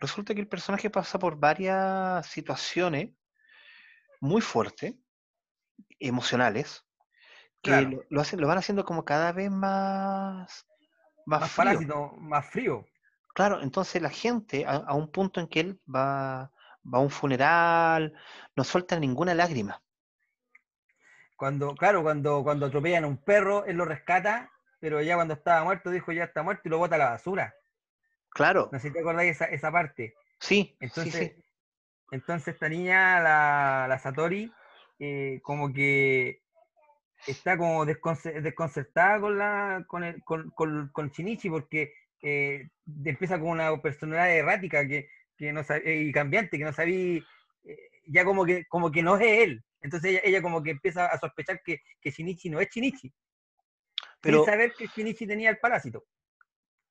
[0.00, 3.10] Resulta que el personaje pasa por varias situaciones
[4.20, 4.96] muy fuertes,
[6.00, 6.84] emocionales,
[7.62, 7.90] que Claro.
[7.90, 10.66] lo, lo hacen, lo van haciendo como cada vez más,
[11.26, 11.56] más, Más frío.
[11.56, 12.84] parásito, más frío.
[13.36, 16.50] Claro, entonces la gente, a, a un punto en que él va,
[16.92, 18.12] va a un funeral,
[18.56, 19.82] no suelta ninguna lágrima.
[21.36, 25.64] Cuando, claro, cuando, cuando atropellan a un perro, él lo rescata, pero ya cuando estaba
[25.64, 27.54] muerto dijo ya está muerto y lo bota a la basura.
[28.30, 30.14] Claro, No sé si te acordáis esa, esa parte.
[30.40, 31.44] sí, Entonces, sí.
[32.10, 34.50] entonces esta niña, la, la Satori,
[34.98, 36.40] eh, como que
[37.26, 42.68] está como desconce- desconcertada con la con, el, con, con, con Shinichi porque eh,
[43.04, 47.20] empieza con una personalidad errática que, que no eh, y cambiante que no sabía
[47.64, 51.06] eh, ya como que como que no es él entonces ella, ella como que empieza
[51.06, 53.12] a sospechar que, que Shinichi no es Shinichi
[54.20, 56.04] Pero- sin saber que Shinichi tenía el parásito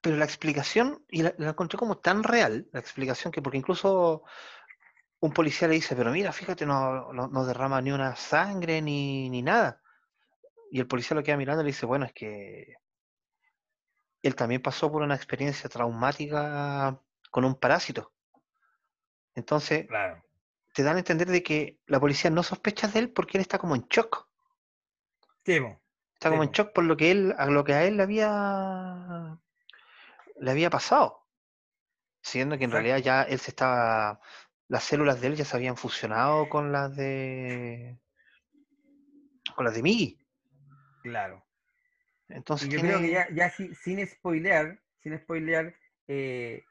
[0.02, 4.24] Pero la explicación, y la, la encontré como tan real, la explicación que, porque incluso
[5.20, 9.28] un policía le dice, pero mira, fíjate, no, no, no derrama ni una sangre ni,
[9.32, 9.82] ni nada.
[10.70, 12.76] Y el policía lo queda mirando y le dice, bueno, es que
[14.22, 18.14] él también pasó por una experiencia traumática con un parásito.
[19.36, 20.22] Entonces, claro
[20.74, 23.60] te dan a entender de que la policía no sospecha de él porque él está
[23.60, 24.28] como en shock.
[25.46, 25.54] sí.
[26.16, 28.04] Está Sí, como en shock por lo que él, a lo que a él le
[28.04, 29.40] había,
[30.40, 31.26] le había pasado.
[32.22, 32.74] Siendo que en Exacto.
[32.74, 34.20] realidad ya él se estaba,
[34.68, 38.00] las células de él ya se habían fusionado con las de,
[39.56, 40.20] con las de Miggy.
[41.02, 41.46] claro
[42.30, 45.74] Entonces Y yo creo que ya, ya si- sin spoilear, sin spoilear,
[46.08, 46.64] eh,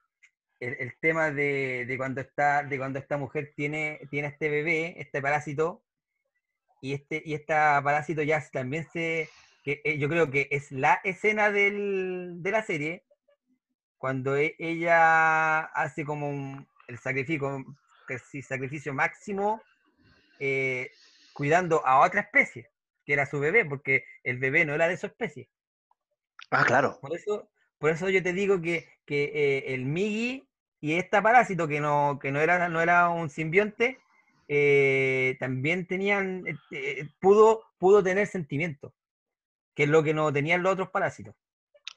[0.67, 4.95] el, el tema de, de cuando está, de cuando esta mujer tiene, tiene este bebé,
[5.01, 5.83] este parásito,
[6.81, 9.29] y este, y esta parásito ya también se,
[9.63, 13.05] que eh, yo creo que es la escena del- de la serie,
[13.99, 17.65] cuando e- ella hace como un- el sacrificio,
[18.07, 19.63] casi sacrificio máximo,
[20.39, 20.91] eh,
[21.33, 22.69] cuidando a otra especie,
[23.07, 25.49] que era su bebé, porque el bebé no era de su especie.
[26.51, 26.99] Ah, claro.
[27.01, 30.47] Por eso, por eso yo te digo que, que eh, el Migi
[30.85, 33.99] y este parásito que no, que no era, no era un simbionte,
[34.49, 38.93] eh, también tenían, eh, eh, pudo, pudo tener sentimientos,
[39.75, 41.35] que es lo que no tenían los otros parásitos.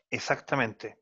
[0.10, 0.98] Exactamente.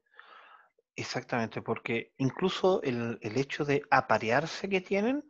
[0.95, 5.23] Exactamente, porque incluso el, el hecho de aparearse que tienen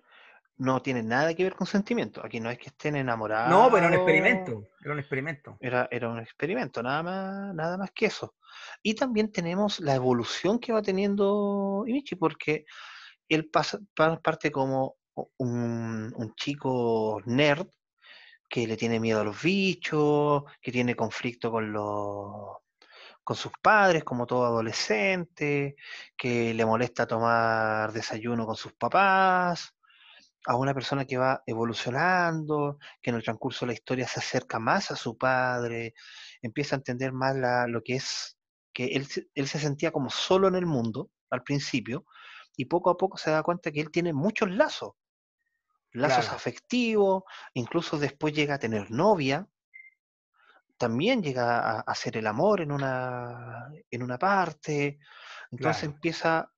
[0.58, 2.26] no tiene nada que ver con sentimiento.
[2.26, 3.50] Aquí no es que estén enamorados.
[3.50, 5.58] No, pero era un experimento, era un experimento.
[5.60, 8.36] Era, era un experimento, nada más, nada más que eso.
[8.82, 12.66] Y también tenemos la evolución que va teniendo Imichi, porque
[13.28, 14.96] él pasa, pa- parte como
[15.38, 17.68] un, un chico nerd
[18.50, 22.58] que le tiene miedo a los bichos, que tiene conflicto con los
[23.24, 25.76] con sus padres, como todo adolescente,
[26.16, 29.76] que le molesta tomar desayuno con sus papás,
[30.48, 34.60] a una persona que va evolucionando, que en el transcurso de la historia se acerca
[34.60, 35.94] más a su padre,
[36.42, 38.38] empieza a entender más la- lo que es,
[38.74, 42.06] que él, se- él se sentía como solo en el mundo al principio,
[42.58, 44.94] y poco a poco se da cuenta que él tiene muchos lazos,
[45.94, 46.38] lazos Claro.
[46.38, 47.24] afectivos,
[47.54, 49.48] incluso después llega a tener novia,
[50.78, 55.00] también llega a, a hacer el amor en una, en una parte,
[55.52, 55.96] entonces Claro.
[55.96, 56.52] empieza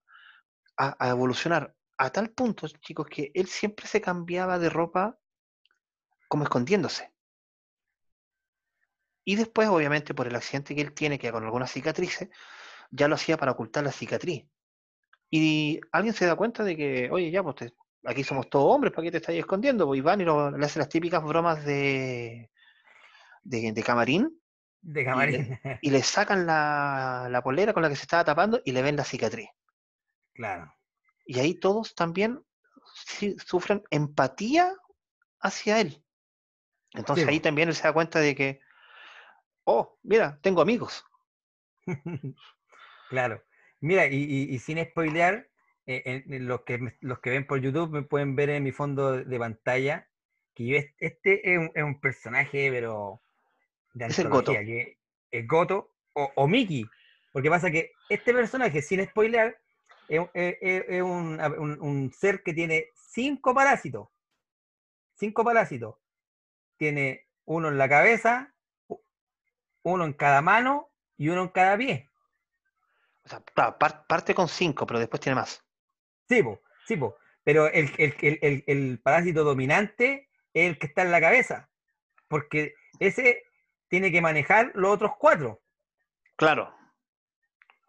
[0.77, 5.19] a, a evolucionar a tal punto, chicos, que él siempre se cambiaba de ropa
[6.29, 7.11] como escondiéndose.
[9.25, 12.29] Y después, obviamente, por el accidente que él tiene, que con algunas cicatrices,
[12.91, 14.45] ya lo hacía para ocultar la cicatriz.
[15.31, 17.75] Y alguien se da cuenta de que, oye, ya, pues te-
[18.05, 19.87] aquí somos todos hombres, ¿para qué te estás escondiendo?
[19.87, 22.51] Pues y van y lo- le hacen las típicas bromas de,
[23.43, 24.41] de, de camarín
[24.81, 25.59] De camarín.
[25.81, 28.95] y le sacan la, la polera con la que se estaba tapando y le ven
[28.97, 29.49] la cicatriz.
[30.33, 30.71] claro.
[31.27, 32.41] Y ahí todos también
[33.45, 34.73] sufren empatía
[35.39, 36.03] hacia él.
[36.93, 38.59] Entonces Sí, ahí también él se da cuenta de que,
[39.65, 41.05] oh, mira, tengo amigos.
[43.09, 43.41] Claro.
[43.79, 45.47] Mira, y, y- y sin spoilear,
[45.85, 48.71] eh, en- en los, que, los que ven por YouTube me pueden ver en mi
[48.71, 50.09] fondo de pantalla
[50.53, 53.21] que yo est- este es un, es un personaje, pero
[53.93, 54.51] de Es el Goto.
[54.51, 54.97] que
[55.31, 56.85] es Goto o, o Mickey.
[57.31, 59.57] Porque pasa que este personaje, sin spoilear,
[60.07, 64.07] es, es- es un, un- un ser que tiene cinco parásitos.
[65.15, 65.95] Cinco parásitos.
[66.77, 68.53] Tiene uno en la cabeza,
[69.83, 72.09] uno en cada mano y uno en cada pie.
[73.25, 73.41] O sea,
[73.77, 75.63] parte con cinco, pero después tiene más.
[76.29, 77.17] Sí, po, sí, po.
[77.43, 81.69] Pero el, el, el- el- el parásito dominante es el que está en la cabeza.
[82.27, 83.43] Porque ese
[83.87, 85.61] tiene que manejar los otros cuatro.
[86.35, 86.73] Claro,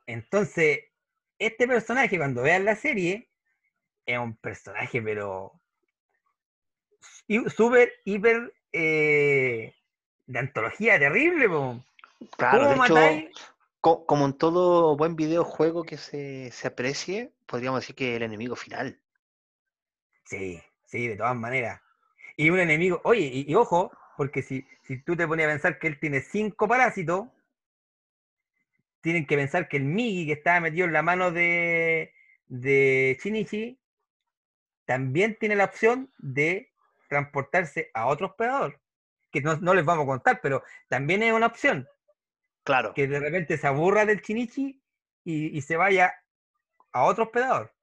[0.06, 0.84] Entonces,
[1.38, 3.28] este personaje, cuando vean la serie,
[4.06, 5.60] es un personaje, pero
[7.56, 9.74] súper, hiper eh,
[10.26, 11.82] de antología terrible, po.
[12.36, 12.66] claro.
[12.68, 12.94] ¿Cómo De hecho,
[13.80, 18.56] co- como en todo buen videojuego que se, se aprecie, podríamos decir que el enemigo
[18.56, 19.00] final.
[20.24, 21.80] Sí, sí, de todas maneras.
[22.36, 25.78] Y un enemigo, oye, y, y ojo, porque si, si tú te pones a pensar
[25.78, 27.28] que él tiene cinco parásitos,
[29.00, 32.12] tienen que pensar que el Migi que estaba metido en la mano de,
[32.46, 33.78] de Shinichi
[34.84, 36.72] también tiene la opción de
[37.08, 38.80] transportarse a otro hospedador.
[39.30, 41.88] Que no, no les vamos a contar, pero también es una opción.
[42.64, 44.82] Claro, Que de repente se aburra del Shinichi
[45.24, 46.14] y, y se vaya
[46.92, 47.74] a otro hospedador.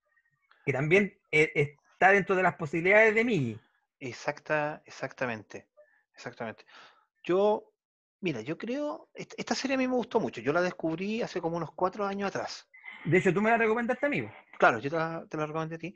[0.65, 3.59] Que también eh, está dentro de las posibilidades de Migi.
[3.99, 5.67] exacta, exactamente.
[6.13, 6.65] Exactamente.
[7.23, 7.74] Yo,
[8.21, 10.41] mira, yo creo, est- esta serie a mí me gustó mucho.
[10.41, 12.67] Yo la descubrí hace como unos cuatro años atrás.
[13.05, 14.31] De hecho, tú me la recomendaste, amigo.
[14.57, 15.95] Claro, yo te la, te la recomendé a ti,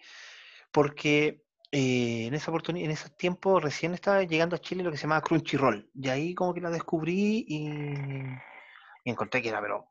[0.71, 4.97] porque eh, en esa oportunidad, en ese tiempo recién estaba llegando a Chile lo que
[4.97, 5.89] se llamaba Crunchyroll.
[5.95, 7.67] Y ahí como que la descubrí y,
[9.03, 9.87] y encontré que era, pero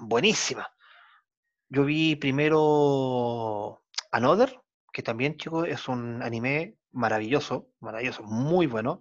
[0.00, 0.68] buenísima.
[1.68, 3.82] Yo vi primero
[4.12, 4.60] Another,
[4.92, 9.00] que también, chicos, es un anime maravilloso, maravilloso, muy bueno.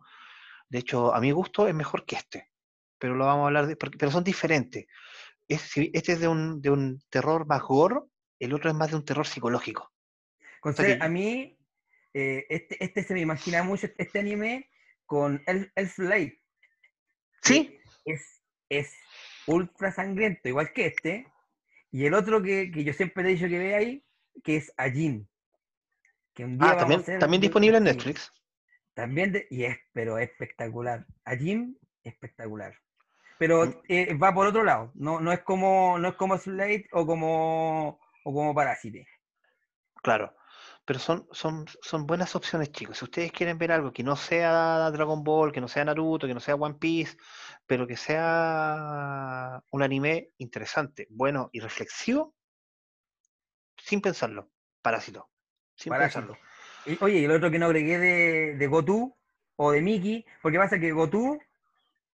[0.70, 2.50] De hecho, a mi gusto es mejor que este,
[2.98, 4.86] pero lo vamos a hablar de, pero son diferentes.
[5.48, 8.00] Este es de un, de un terror más gore,
[8.40, 9.92] el otro es más de un terror psicológico.
[11.00, 11.58] A mí,
[12.14, 14.70] eh, este, este se me imagina mucho, este anime,
[15.06, 16.34] con Elf, Elf Light.
[17.44, 18.92] Sí, Es, es
[19.46, 21.28] ultra sangriento, igual que este.
[21.92, 24.06] Y el otro que, que yo siempre te he dicho que ve ahí,
[24.44, 25.30] que es Ajin.
[26.34, 28.34] Que un día ah, también, a hacer también de- disponible en Netflix.
[28.96, 31.06] También, de- y es, pero espectacular.
[31.26, 32.74] Ajin, espectacular.
[33.38, 33.74] Pero Mm.
[33.90, 34.92] eh, va por otro lado.
[34.96, 39.08] No, no es como, no es como Slate o como, o como Parásite.
[40.02, 40.36] Claro.
[40.86, 43.00] Pero son, son, son buenas opciones, chicos.
[43.00, 46.34] Si ustedes quieren ver algo que no sea Dragon Ball, que no sea Naruto, que
[46.36, 47.18] no sea One Piece,
[47.66, 52.36] pero que sea un anime interesante, bueno y reflexivo,
[53.78, 55.28] sin pensarlo, Parásito.
[55.76, 56.22] Sin Parásito.
[56.28, 56.46] pensarlo.
[57.02, 59.16] Oye, y el otro que no agregué de, de Goku
[59.56, 61.42] o de Mickey, porque pasa que Goku,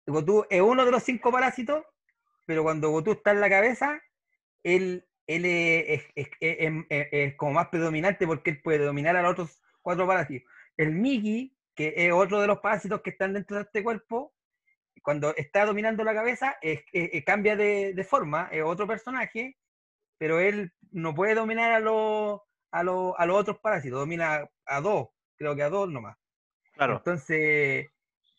[0.05, 1.83] Goku es uno de los cinco parásitos,
[2.45, 4.01] pero cuando Goku está en la cabeza,
[4.63, 9.31] él, él es, es- es- es- como más predominante porque él puede dominar a los
[9.31, 10.51] otros cuatro parásitos.
[10.77, 14.33] El Mickey, que es otro de los parásitos que están dentro de este cuerpo,
[15.01, 16.57] cuando está dominando la cabeza,
[17.25, 19.57] cambia de, de forma, es otro personaje,
[20.17, 22.41] pero él no puede dominar a los,
[22.71, 26.17] a los, a los otros parásitos, domina a dos, creo que a dos nomás.
[26.73, 26.97] Claro.
[26.97, 27.87] Entonces,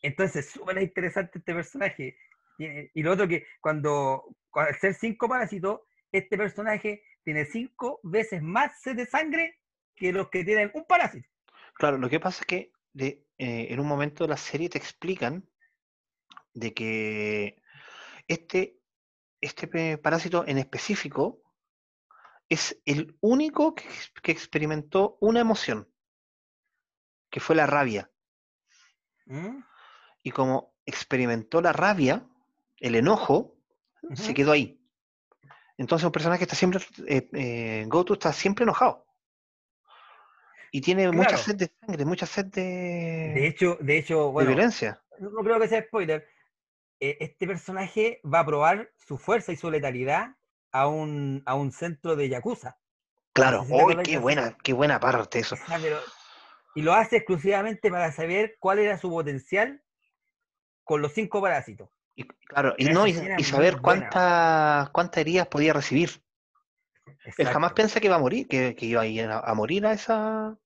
[0.02, 2.16] entonces súper interesante este personaje.
[2.58, 5.80] Y, y lo otro que cuando, cu- al ser cinco parásitos,
[6.12, 9.58] este personaje tiene cinco veces más sed de sangre
[9.94, 11.28] que los que tienen un parásito.
[11.74, 14.78] Claro, lo que pasa es que de- eh, en un momento de la serie te
[14.78, 15.48] explican
[16.54, 17.62] de que
[18.28, 18.78] este,
[19.40, 21.42] este pe- parásito en específico
[22.50, 25.88] es el único que, ex- que experimentó una emoción,
[27.30, 28.10] que fue la rabia.
[29.26, 29.60] ¿Mm?
[30.22, 32.26] Y como experimentó la rabia,
[32.80, 33.56] el enojo,
[34.14, 34.78] se quedó ahí.
[35.78, 39.06] Entonces un personaje está siempre, eh, eh, Goku está siempre enojado.
[40.72, 44.48] Y tiene mucha sed de sangre, mucha sed de, De hecho, de hecho, de bueno,
[44.50, 45.02] violencia.
[45.18, 46.26] no no creo que sea spoiler.
[47.00, 50.36] eh, Este personaje va a probar su fuerza y su letalidad
[50.72, 52.78] a un, a un centro de Yakuza.
[53.32, 55.56] Claro, sé si te ¡Uy, acordáis qué buena, qué buena parte eso!
[55.82, 56.00] pero-
[56.74, 59.82] y lo hace exclusivamente para saber cuál era su potencial
[60.84, 61.88] con los cinco parásitos.
[62.14, 66.22] Y, claro, y no, y, y saber cuántas cuántas heridas podía recibir.
[67.38, 69.86] Él jamás piensa que va a morir, que, que iba a, ir a, a morir
[69.86, 70.56] a esa,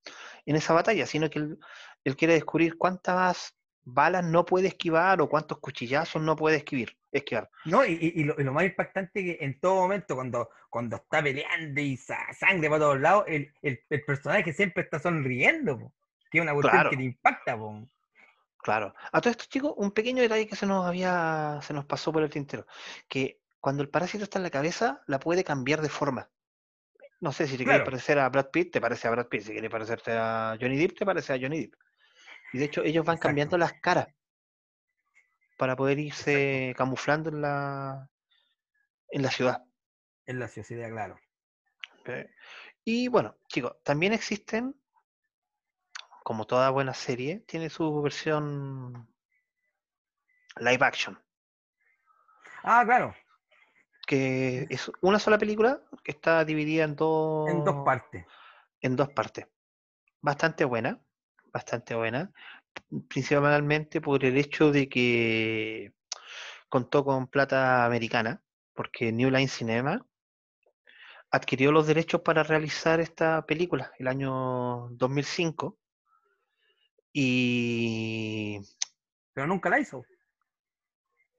[0.46, 1.58] en esa batalla, sino que él,
[2.04, 6.94] él quiere descubrir cuántas balas no puede esquivar o cuántos cuchillazos no puede esquivar.
[7.12, 7.48] esquivar.
[7.64, 11.22] No, y, y- lo, y lo más impactante que en todo momento, cuando, cuando está
[11.22, 15.92] peleando y sa- sangre para todos lados, el, el- el personaje siempre está sonriendo, po,
[16.30, 16.90] que es una cuestión Claro.
[16.90, 17.56] que te impacta.
[17.56, 17.86] po.
[18.58, 18.94] Claro.
[19.12, 22.22] A todos estos chicos, un pequeño detalle que se nos había, se nos pasó por
[22.22, 22.66] el tintero,
[23.08, 26.30] que cuando el parásito está en la cabeza, la puede cambiar de forma.
[27.20, 27.84] No sé, si te quieres Claro.
[27.90, 29.42] parecer a Brad Pitt, te parece a Brad Pitt.
[29.42, 31.74] Si quieres parecerte a Johnny Depp, te parece a Johnny Depp.
[32.54, 33.28] Y de hecho, ellos van Exacto.
[33.28, 34.06] cambiando las caras
[35.58, 38.08] para poder irse camuflando en la,
[39.10, 39.64] en la ciudad.
[40.26, 41.18] En la sociedad, claro.
[42.84, 44.80] Y bueno, chicos, también existen,
[46.22, 49.12] como toda buena serie, tiene su versión
[50.60, 51.20] live action.
[52.62, 53.16] Ah, claro,
[54.06, 58.24] que es una sola película que está dividida en dos, en dos partes.
[58.80, 59.48] en dos partes.
[60.20, 61.03] Bastante buena,
[61.54, 62.32] bastante buena,
[63.08, 65.94] principalmente por el hecho de que
[66.68, 68.42] contó con plata americana,
[68.74, 70.06] porque New Line Cinema
[71.30, 75.78] adquirió los derechos para realizar esta película el año 2005
[77.12, 78.60] y
[79.32, 80.04] Pero nunca la hizo.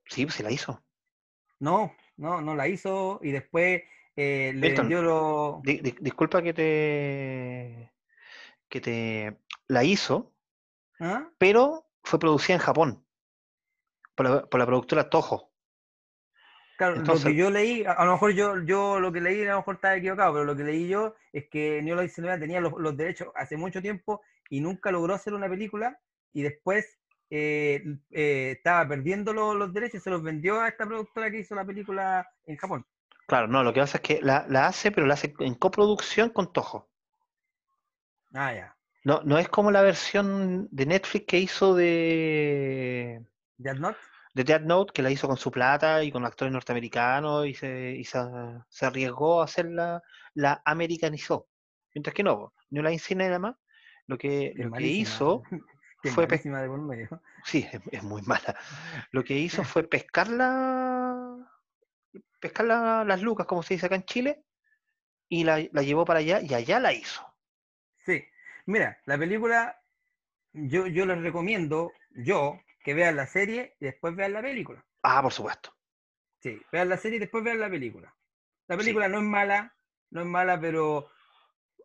[0.09, 0.83] sí, pues se la hizo.
[1.59, 3.81] No, no, no la hizo y después
[4.15, 5.61] eh, le Milton, vendió lo...
[5.63, 7.94] Di- di- disculpa que te
[8.69, 9.37] que te
[9.67, 10.33] la hizo,
[10.99, 11.29] ¿Ah?
[11.37, 13.05] pero fue producida en Japón
[14.15, 15.51] por la, por la productora Toho.
[16.77, 19.41] Claro, Entonces- lo que yo leí, a, a lo mejor yo, yo lo que leí
[19.43, 22.59] a lo mejor estaba equivocado, pero lo que leí yo es que Line Cinema tenía
[22.59, 25.97] los, los derechos hace mucho tiempo y nunca logró hacer una película
[26.33, 26.99] y después
[27.29, 31.39] eh, eh, estaba perdiendo lo- los derechos y se los vendió a esta productora que
[31.39, 32.85] hizo la película en Japón.
[33.25, 36.29] Claro, no, lo que pasa es que la, la hace, pero la hace en coproducción
[36.29, 36.89] con Toho.
[38.35, 38.75] Ah, ya.
[39.05, 43.23] No, no es como la versión de Netflix que hizo de,
[43.57, 43.97] Death Note.
[44.33, 47.91] de Death Note, que la hizo con su plata y con actores norteamericanos y se,
[47.91, 48.19] y se,
[48.67, 50.01] se arriesgó a hacerla,
[50.33, 51.47] la americanizó.
[51.93, 53.57] Mientras que no, po, New Line Cinema
[54.07, 55.43] lo que, lo que hizo
[56.03, 57.21] fue de por medio.
[57.43, 58.55] Sí, es, es muy mala.
[59.11, 61.51] Lo que hizo fue pescar la,
[62.39, 64.43] pescar la- las lucas, como se dice acá en Chile,
[65.29, 67.34] y la, la llevó para allá y allá la hizo.
[68.05, 68.23] Sí,
[68.65, 69.81] mira, la película,
[70.53, 74.85] yo, yo les recomiendo, yo, que vean la serie y después vean la película.
[75.03, 75.71] Ah, por supuesto.
[76.41, 78.13] Sí, vean la serie y después vean la película.
[78.67, 78.81] La Sí.
[78.83, 79.75] película no es mala,
[80.11, 81.09] no es mala, pero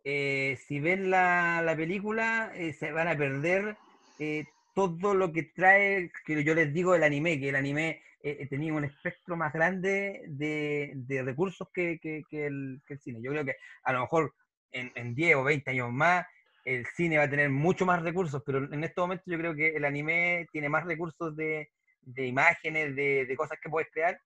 [0.03, 3.77] eh, si ven la, la película eh, se van a perder
[4.19, 4.45] eh,
[4.75, 8.01] todo lo que trae, que yo les digo, el anime, que el anime
[8.49, 13.19] tenía un espectro más grande de, de recursos que, que- que el, que el cine.
[13.23, 14.35] Yo creo que a lo mejor
[14.71, 16.25] en, en 10 o 20 años más
[16.63, 19.69] el cine va a tener mucho más recursos, pero en este momento yo creo que
[19.75, 24.19] el anime tiene más recursos de, de imágenes, de, de cosas que puedes crear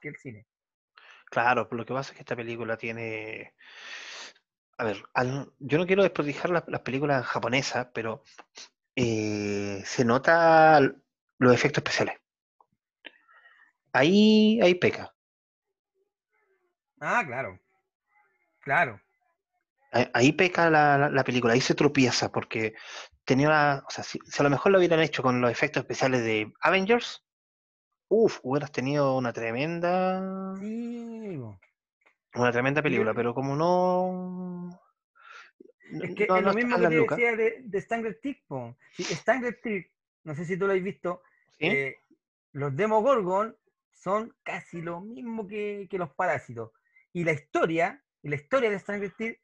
[0.00, 0.46] que el cine.
[1.26, 3.54] Claro, pero lo que pasa es que esta película tiene.
[4.78, 8.22] A ver, al- yo no quiero desprestigiar las, las películas japonesas, pero
[8.96, 10.80] eh, se nota
[11.38, 12.16] los efectos especiales.
[13.92, 15.14] Ahí, ahí peca.
[17.00, 17.58] Ah, claro.
[18.60, 19.00] Claro.
[20.12, 22.74] Ahí, peca la, la- la película, ahí se tropieza, porque
[23.24, 23.82] tenía.
[23.86, 26.52] O sea, si, si a lo mejor lo hubieran hecho con los efectos especiales de
[26.60, 27.24] Avengers,
[28.08, 30.54] uff, hubieras tenido una tremenda.
[30.58, 31.40] Sí.
[32.34, 34.80] Una tremenda película, pero como no.
[36.02, 38.42] Es que no- es no lo mismo que te decía de, de Stanger Tick.
[38.92, 39.92] Sí, Stanger Tick,
[40.24, 41.22] no sé si tú lo has visto,
[41.58, 41.66] ¿sí?
[41.66, 41.96] eh,
[42.52, 43.56] los Demogorgon
[43.92, 46.72] son casi lo mismo que, que los parásitos.
[47.12, 49.40] Y la historia, la historia de Stanger Tick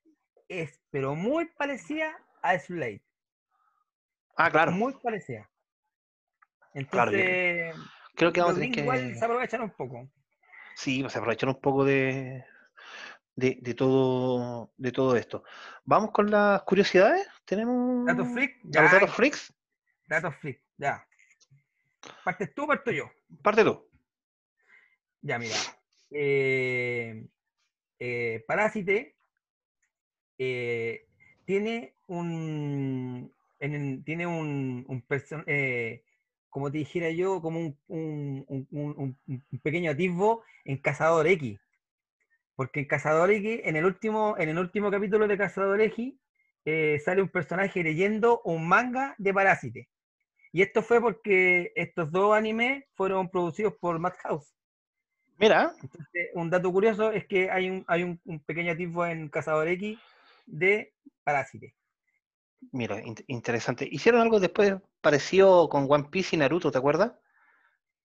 [0.51, 3.03] es, pero muy parecida a Slade.
[4.37, 4.73] Ah, claro.
[4.73, 5.49] Muy parecida.
[6.91, 7.75] Claro, Entonces,
[8.15, 8.81] Creo que vamos a tener que.
[8.81, 10.09] igual se aprovechan un poco.
[10.75, 12.45] Sí, pues aprovechar un poco de,
[13.37, 15.45] de, de todo, de todo esto.
[15.85, 17.27] Vamos con las curiosidades.
[17.45, 19.53] ¿Tenemos Datos freak, a los ya, datos freaks?
[20.09, 21.07] datos freak, ya.
[22.25, 23.11] ¿Partes tú o parto yo?
[23.43, 23.89] Parte tú.
[25.23, 25.57] Ya, mira.
[26.11, 27.27] Eh,
[27.99, 29.20] eh, Parásite
[30.41, 31.05] eh,
[31.45, 33.30] tiene un.
[33.61, 36.03] en- tiene un, un person- eh,
[36.49, 37.76] como te dijera yo, como un,
[38.49, 39.16] un-
[39.62, 41.61] pequeño atisbo en Cazador X.
[42.57, 46.14] Porque en Cazador X, en el último, en el último capítulo de Cazador X,
[46.64, 49.88] eh, sale un personaje leyendo un manga de Parásite.
[50.53, 54.55] Y esto fue porque estos dos animes fueron producidos por Madhouse.
[55.38, 59.28] Mira, Entonces, un dato curioso es que hay un, hay un, un pequeño tipo en
[59.28, 59.99] Cazador X
[60.47, 61.74] de Parásite.
[62.72, 63.88] mira, in- interesante.
[63.91, 67.12] Hicieron algo después parecido con One Piece y Naruto, ¿te acuerdas?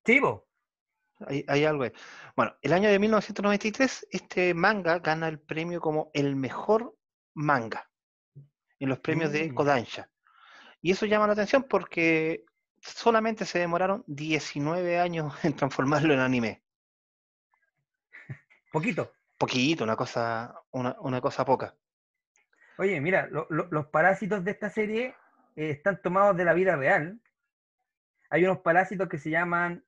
[0.06, 0.20] Sí.
[1.28, 1.92] Hay, hay algo ahí.
[2.36, 6.96] Bueno, el año de 1993, este manga gana el premio como el mejor
[7.34, 7.90] manga
[8.80, 9.56] en los premios de Mm.
[9.56, 10.10] Kodansha.
[10.82, 12.46] Y eso llama la atención porque
[12.82, 16.64] solamente se demoraron 19 años en transformarlo en anime.
[18.72, 19.12] Poquito.
[19.38, 21.76] Poquito, una cosa, una, una cosa poca.
[22.78, 25.16] Oye, mira, lo- lo- los parásitos de esta serie
[25.56, 27.20] eh, están tomados de la vida real.
[28.30, 29.84] Hay unos parásitos que se llaman,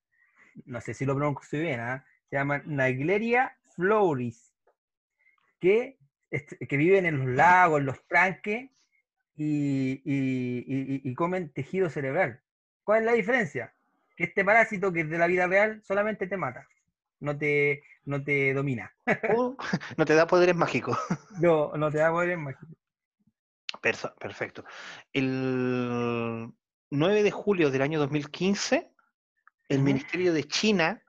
[0.65, 2.05] no sé si lo pronuncio bien, ¿ah?
[2.29, 4.53] se llaman Naegleria floris,
[5.59, 5.97] que,
[6.67, 8.69] que viven en los lagos, en los tranques
[9.35, 12.41] y, y- y- y- y comen tejido cerebral.
[12.83, 13.73] ¿Cuál es la diferencia?
[14.15, 16.67] Que este parásito que es de la vida real solamente te mata,
[17.19, 18.95] no te, no te domina.
[19.35, 19.57] O
[19.97, 20.97] no te da poderes mágicos.
[21.39, 22.65] No, no te da poder mágico.
[24.19, 24.63] Perfecto.
[25.13, 26.51] El
[26.89, 28.91] 9 de julio del año 2015,
[29.69, 29.81] el.
[29.81, 31.03] Ministerio de China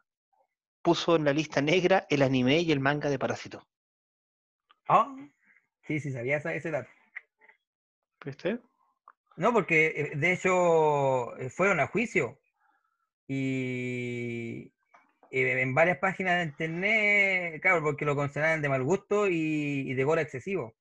[0.82, 3.66] puso en la lista negra el anime y el manga de Parásito.
[4.88, 5.14] Ah,
[5.86, 6.88] sí, sí, sabía esa- ese dato.
[8.24, 8.60] ¿Viste?
[9.36, 12.40] No, porque eh, de hecho eh, fueron a juicio
[13.28, 14.72] y
[15.30, 20.04] en varias páginas de internet, claro, porque lo consideraban de mal gusto y, y de
[20.04, 20.74] gore excesivo.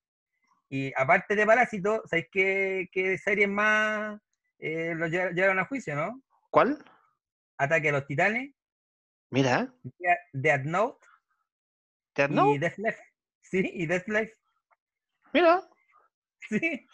[0.69, 4.19] Y aparte de Parásito, ¿sabéis qué, qué series más
[4.59, 6.21] eh, lo lle- llevaron a juicio, no?
[6.49, 6.83] ¿Cuál?
[7.57, 8.53] Ataque a los Titanes,
[9.29, 9.73] Mira,
[10.33, 11.05] Death Note
[12.15, 12.99] Death Note, y Death Life.
[13.41, 14.33] Sí, y Death Life.
[15.33, 15.61] Mira,
[16.49, 16.87] Sí,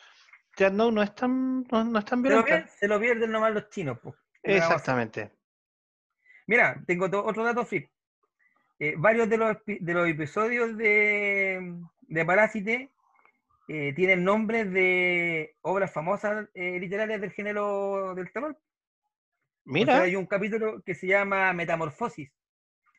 [0.58, 2.68] Death Note no es tan, no, no es tan se lo, violenta.
[2.70, 4.00] se lo pierden nomás los chinos.
[4.02, 4.16] pues.
[4.42, 5.00] ¿Qué le vamos a hacer?
[5.00, 5.38] Exactamente.
[6.48, 7.90] Mira, tengo otro dato freak.
[8.80, 12.92] Eh, varios de los, de los episodios de, de Parásite
[13.68, 18.52] eh, tienen nombres de obras famosas eh, literarias del género del terror.
[18.52, 22.32] O sea, Mira, hay un capítulo que se llama Metamorfosis,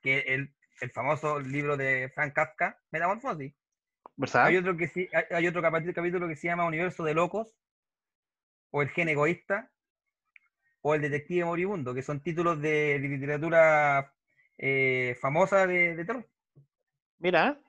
[0.03, 3.55] que es el, el famoso libro de Frank Kafka, Metamorfosis.
[4.17, 4.47] ¿verdad?
[4.47, 7.55] Hay otro, que sí, hay, hay otro capítulo que se llama Universo de Locos,
[8.71, 9.71] o El Gen Egoísta,
[10.81, 14.15] o El Detective Moribundo, que son títulos de literatura
[14.59, 16.29] eh, famosa de, de terror.
[17.19, 17.61] Mira,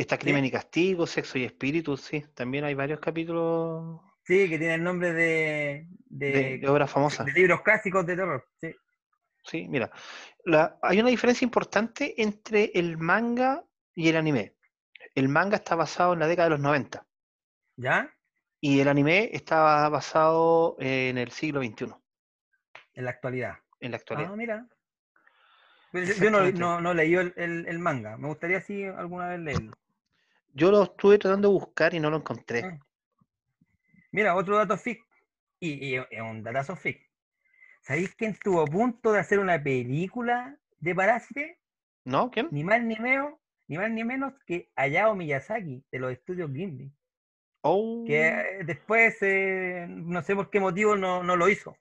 [0.00, 4.84] está Crimen y Castigo, Sexo y Espíritu, sí, también hay varios capítulos Sí, que tienen
[4.84, 7.26] nombre de, de, de, de obras famosas.
[7.26, 8.46] de libros clásicos de terror.
[8.60, 8.74] Sí.
[9.42, 9.90] Sí, mira,
[10.44, 14.54] la- hay una diferencia importante entre el manga y el anime.
[15.14, 17.06] El manga está basado en la década de los 90
[17.76, 18.12] ¿Ya?
[18.60, 21.94] y el anime está basado en el siglo XXI,
[22.94, 23.54] En la actualidad.
[23.80, 24.30] en la actualidad.
[24.32, 24.66] Ah, mira.
[25.92, 28.16] Pero yo- no, no, no leí el, el- el manga.
[28.16, 29.72] Me gustaría sí alguna vez leerlo.
[30.52, 32.64] Yo lo estuve tratando de buscar y no lo encontré.
[32.64, 32.78] Ah.
[34.12, 35.04] Mira, otro dato fic.
[35.60, 37.10] Y, es un datazo fic.
[37.82, 41.60] ¿Sabéis quién estuvo a punto de hacer una película de Parásite?
[42.04, 42.30] ¿No?
[42.30, 42.48] ¿Quién?
[42.50, 43.34] Ni más ni menos,
[43.68, 46.90] ni más ni menos que Hayao Miyazaki, de los estudios Ghibli.
[47.62, 51.76] Oh, Que eh, después, eh, no sé por qué motivo, no, no lo hizo.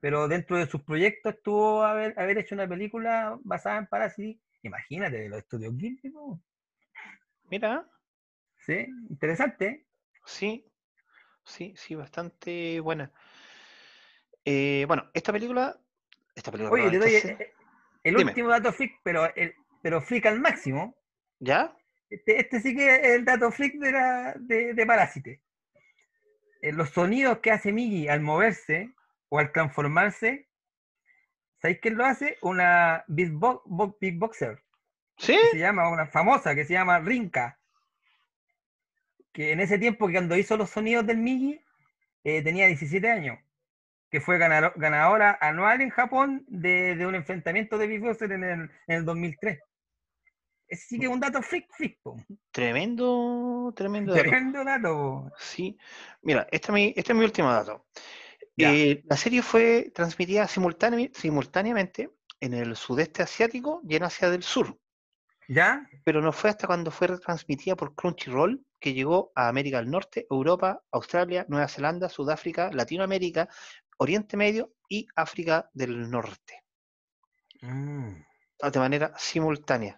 [0.00, 4.40] Pero dentro de sus proyectos estuvo haber, haber hecho una película basada en Parásite.
[4.62, 6.10] Imagínate, de los estudios Ghibli.
[6.10, 6.40] po.
[7.48, 7.88] mira,
[8.66, 9.86] Sí, interesante.
[10.24, 10.64] sí,
[11.44, 13.12] sí, sí, bastante buena.
[14.44, 15.78] Eh, bueno, esta película,
[16.34, 17.52] esta película, Oye, te doy eh, eh,
[18.04, 20.96] el último dato freak, pero, el, pero freak al máximo.
[21.40, 21.76] ¿ya?
[22.10, 25.40] Este, este sí que es el dato freak de, la, de, de Parásite.
[26.62, 28.90] Eh, los sonidos que hace Migi al moverse
[29.28, 30.48] o al transformarse,
[31.60, 32.36] ¿sabéis quién lo hace?
[32.42, 34.62] Una beatbox, bo- beatboxer,
[35.18, 35.38] ¿Sí?
[35.40, 37.58] que se llama, una famosa, que se llama Rinka.
[39.32, 41.60] Que en ese tiempo que cuando hizo los sonidos del Migi,
[42.24, 43.38] eh, tenía 17 años.
[44.10, 48.96] Que fue ganadora anual en Japón de, de un enfrentamiento de beatboxer en el, en
[48.96, 49.58] el 2003.
[50.68, 52.16] Ese sí que es un dato freak, freak, po.
[52.50, 54.22] Tremendo, tremendo dato.
[54.22, 55.32] Tremendo dato.
[55.38, 55.78] Sí,
[56.22, 57.86] mira, este es mi, este es mi último dato.
[58.56, 62.10] Eh, la serie fue transmitida simultánea- simultáneamente
[62.40, 64.78] en el sudeste asiático y en Asia del Sur,
[65.48, 65.88] ¿Ya?
[66.04, 70.26] pero no fue hasta cuando fue retransmitida por Crunchyroll que llegó a América del Norte,
[70.30, 73.48] Europa, Australia, Nueva Zelanda, Sudáfrica, Latinoamérica,
[73.98, 76.64] Oriente Medio y África del Norte,
[77.62, 78.22] Mm.
[78.62, 79.94] ah, de manera simultánea.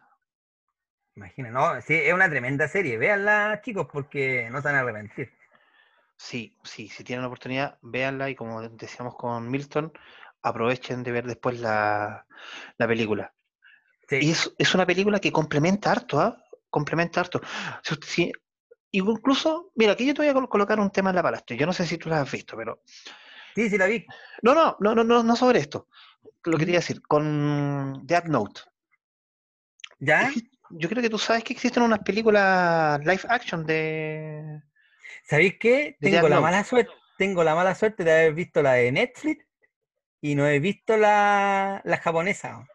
[1.17, 2.99] Imagina, no, sí, es una tremenda serie.
[2.99, 5.33] Véanla, chicos, porque no se van a arrepentir.
[6.17, 9.93] Sí, sí, si tienen la oportunidad, véanla y como decíamos con Milton,
[10.43, 12.27] aprovechen de ver después la,
[12.79, 13.35] la película.
[14.09, 14.17] Sí.
[14.21, 16.39] Y es, es una película que complementa harto, ¿ah?
[16.71, 17.41] Complementa harto.
[18.03, 18.33] Si-
[18.99, 21.57] incluso, mira, aquí yo te voy a col- colocar un tema en la palestra.
[21.57, 22.83] Yo no sé si tú la has visto, pero.
[23.55, 24.05] Sí, sí la vi.
[24.43, 25.89] No, no, no, no, no, no sobre esto.
[26.45, 26.75] Lo que te ¿Mm?
[26.75, 28.61] decir, con Death Note.
[29.99, 30.31] ¿Ya?
[30.71, 34.63] Yo creo que tú sabes que existen unas películas live action de.
[35.25, 35.97] ¿Sabéis qué?
[36.01, 36.43] De Tengo Death la Note.
[36.43, 39.47] mala suerte, tengo la mala suerte de haber visto la de Netflix
[40.21, 42.67] y no he visto la, la japonesa.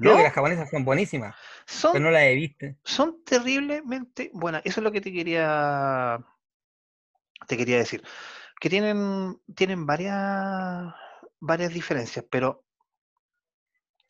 [0.00, 0.16] Creo ¿No?
[0.18, 1.36] que las japonesas son buenísimas,
[1.66, 2.66] Son pero no las he visto.
[2.84, 4.62] son terriblemente buenas.
[4.64, 6.24] Eso es lo que te quería
[7.46, 8.02] te quería decir.
[8.60, 10.94] Que tienen, tienen varias,
[11.40, 12.64] varias diferencias, pero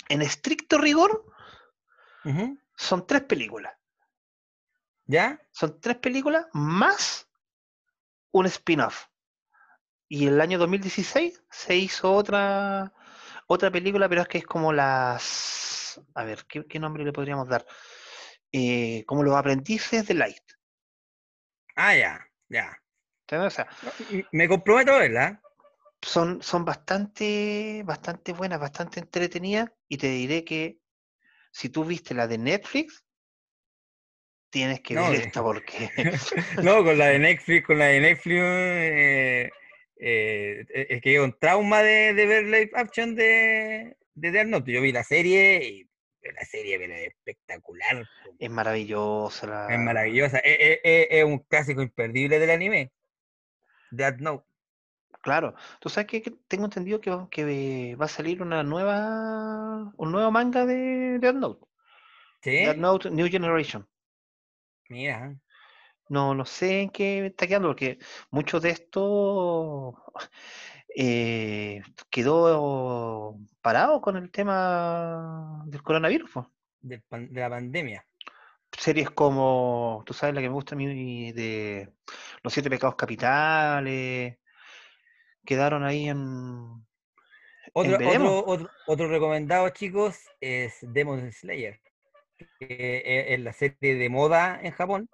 [0.09, 1.25] en estricto rigor
[2.77, 3.73] son tres películas.
[5.07, 5.41] ¿Ya?
[5.53, 7.29] Son tres películas más
[8.33, 9.07] un spin-off.
[10.09, 12.93] Y el año 2016 se hizo otra,
[13.47, 15.80] otra película, pero es que es como las...
[16.15, 17.67] A ver, ¿qué, qué nombre le podríamos dar?
[18.53, 20.43] Eh, como los aprendices de Light.
[21.77, 22.77] Ah, ya, ya.
[23.33, 23.69] O sea,
[24.33, 25.41] Me comprometo a verla.
[26.03, 29.71] son, son bastante, bastante buenas, bastante entretenidas.
[29.89, 30.81] Y te diré que
[31.53, 33.05] si tú viste la de Netflix,
[34.51, 35.91] tienes que No, ver esta porque
[36.61, 39.51] No, con la de Netflix, con la de Netflix, eh,
[39.97, 44.73] eh, es que es un trauma de, de ver live action de, de Death Note.
[44.73, 45.90] Yo vi la serie y
[46.23, 48.07] la serie pero es espectacular,
[48.39, 49.47] es maravillosa.
[49.47, 50.39] la- es maravillosa.
[50.39, 52.93] Es, es- es- es un clásico imperdible del anime.
[53.91, 54.47] Death Note.
[55.23, 60.13] Claro, tú sabes que, tengo entendido que, va- que va a salir una nueva, un
[60.13, 61.67] nuevo manga de Death Note.
[62.43, 62.51] ¿Sí?
[62.51, 63.87] Death Note New Generation.
[64.89, 65.37] Mira.
[66.09, 67.99] No, no sé en qué está quedando, porque
[68.31, 69.95] mucho de esto
[70.97, 76.31] eh, quedó parado con el tema del coronavirus.
[76.81, 78.05] de la pandemia.
[78.73, 81.93] Series como, tú sabes la que me gusta a mí, de
[82.43, 84.39] Los Siete Pecados Capitales,
[85.45, 86.87] quedaron ahí en...
[87.73, 88.43] Otro, veremos.
[88.45, 91.81] otro, otro, otro recomendado, chicos, es Demon Slayer,
[92.59, 95.09] que es, es la serie de moda en Japón.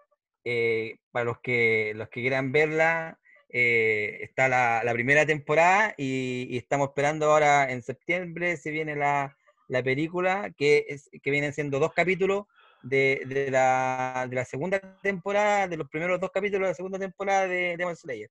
[0.48, 3.18] Eh, para los que, los que quieran verla,
[3.48, 8.96] eh, está la, la primera temporada y, y estamos esperando ahora en septiembre, se viene
[8.96, 9.36] la,
[9.68, 12.46] la película, que, es, que vienen siendo dos capítulos
[12.82, 16.98] de, de la, de la segunda temporada, de los primeros dos capítulos de la segunda
[16.98, 18.30] temporada de Demon Slayer.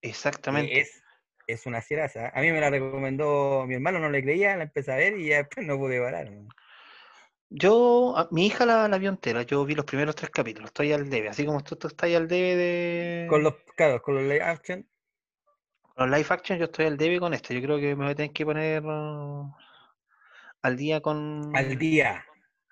[0.00, 0.80] que Exactamente.
[0.80, 1.02] Es,
[1.46, 2.30] es una cieraza.
[2.34, 5.28] A mí me la recomendó mi hermano, no le creía, la empecé a ver y
[5.28, 6.30] ya después no pude parar.
[7.48, 10.92] Yo, a- mi hija la, la vio entera, yo vi los primeros tres capítulos, estoy
[10.92, 13.26] al debe, así como tú, tú estás al debe de...
[13.28, 14.86] Con los, claro, con los live action.
[15.82, 17.54] Con los live action yo estoy al debe con esto.
[17.54, 19.50] Yo creo que me voy a tener que poner uh,
[20.62, 22.24] al día con, Al día.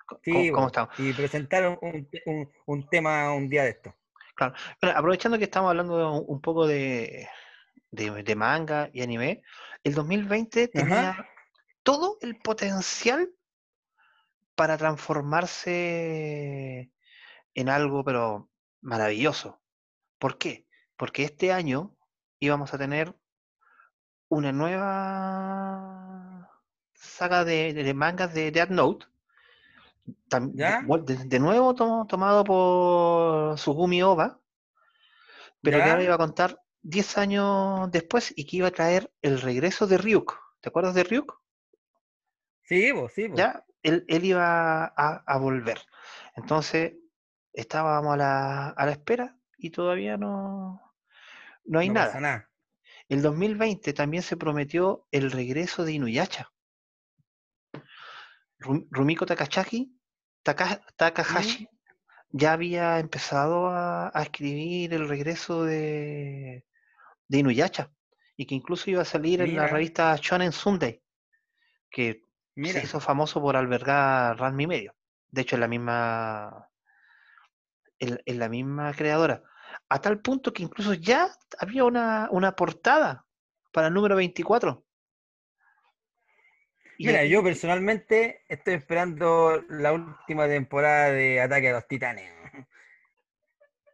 [0.05, 0.99] con- Sí, con- cómo estamos.
[0.99, 3.95] y presentaron un, un- un tema un día de esto.
[4.35, 4.53] Claro.
[4.81, 7.27] Bueno, aprovechando que estamos hablando de un, poco de,
[7.91, 9.41] de, de manga y anime,
[9.83, 11.27] el 2020 tenía
[11.83, 13.31] todo el potencial
[14.55, 16.91] para transformarse
[17.53, 18.49] en algo, pero
[18.81, 19.61] maravilloso.
[20.19, 20.65] ¿Por qué?
[20.97, 21.95] Porque este año
[22.39, 23.15] íbamos a tener
[24.29, 26.49] una nueva
[26.93, 29.05] saga de, mangas de Death Note.
[30.05, 30.81] de- ¿Ya?
[30.81, 34.39] vuel- De, de nuevo to- tomado por Sugumi Oba,
[35.61, 39.41] pero que ahora iba a contar 10 años después y que iba a traer el
[39.41, 40.37] regreso de Ryuk.
[40.61, 41.39] ¿Te acuerdas de Ryuk?
[42.63, 43.35] Sí, bo, sí, bo.
[43.37, 45.79] Ya, él, él iba a, a volver.
[46.35, 46.93] Entonces,
[47.53, 50.93] estábamos a la, a la espera y todavía no,
[51.65, 52.07] no hay no nada.
[52.07, 52.49] pasa nada.
[53.07, 56.51] El 2020 también se prometió el regreso de Inuyasha.
[58.59, 59.91] Ru- Rumiko Takachaki,
[60.43, 61.67] Taka- Takahashi
[62.31, 66.65] ya había empezado a, a escribir el regreso de,
[67.27, 67.91] de Inuyasha
[68.35, 71.01] y que incluso iba a salir en la revista Shonen Sunday,
[71.89, 72.24] que
[72.55, 74.95] Mira, se hizo famoso por albergar Ranma y medio.
[75.29, 76.69] De hecho, es la misma,
[77.99, 79.43] en, en la misma creadora.
[79.89, 81.29] A tal punto que incluso ya
[81.59, 83.25] había una, una portada
[83.71, 84.85] para el número 24.
[86.97, 92.31] Y mira, yo personalmente estoy esperando la última temporada de Ataque a los Titanes.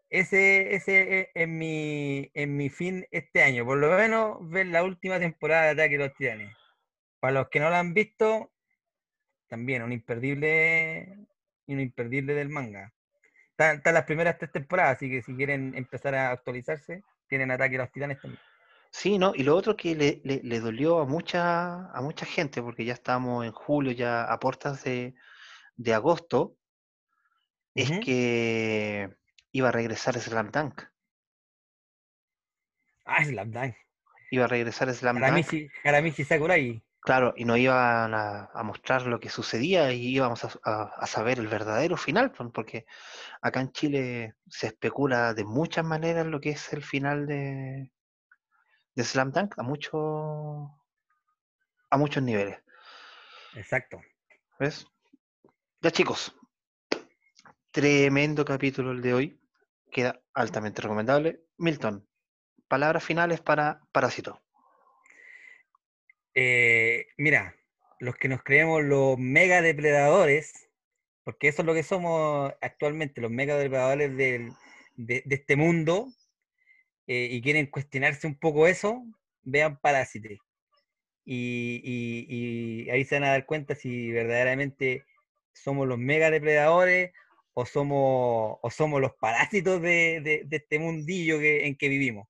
[0.10, 4.84] Ese, ese es, es mi, es mi fin este año, por lo menos ver la
[4.84, 6.54] última temporada de Ataque a los Titanes.
[7.22, 8.52] Para los que no la han visto,
[9.48, 11.20] también un imperdible,
[11.68, 12.92] y uno imperdible del manga.
[13.52, 17.80] Están, las primeras tres temporadas, así que si quieren empezar a actualizarse, tienen Ataque a
[17.80, 18.42] los Titanes también.
[18.90, 19.34] Sí, ¿no?
[19.36, 23.46] Y lo otro que le, le, dolió a mucha, a mucha gente, porque ya estamos
[23.46, 25.14] en julio, ya a puertas de,
[25.76, 26.58] de agosto,
[27.76, 29.16] es que
[29.52, 30.82] iba a regresar Slam Dunk.
[33.06, 33.76] Ah, Slam Dunk.
[34.32, 35.72] Iba a regresar Slam Dunk.
[35.84, 36.84] Karamichi Sakurai.
[37.02, 41.98] Claro, y nos iban a, mostrar lo que sucedía y íbamos a, saber el verdadero
[41.98, 42.86] final, porque
[43.42, 47.92] acá en Chile se especula de muchas maneras lo que es el final de,
[48.94, 50.80] de Slam Dunk a, mucho,
[51.90, 52.60] a muchos niveles.
[53.56, 54.00] Exacto.
[54.60, 54.86] ¿Ves?
[55.82, 56.36] Ya chicos,
[57.72, 59.42] tremendo capítulo el de hoy.
[59.92, 61.46] Queda altamente recomendable.
[61.58, 62.08] Milton,
[62.68, 64.40] palabras finales para Parásito.
[66.34, 67.56] Eh, mira,
[68.00, 70.70] los que nos creemos los mega depredadores,
[71.24, 74.52] porque eso es lo que somos actualmente, los mega depredadores de,
[74.98, 76.08] este mundo,
[77.08, 79.04] eh, y quieren cuestionarse un poco eso,
[79.44, 80.40] vean Parásite.
[81.26, 85.06] Y, ahí se van a dar cuenta si verdaderamente
[85.54, 87.12] somos los mega depredadores
[87.54, 88.60] o somos,
[89.02, 92.28] los parásitos de, este mundillo en que vivimos.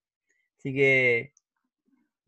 [0.57, 1.34] Así que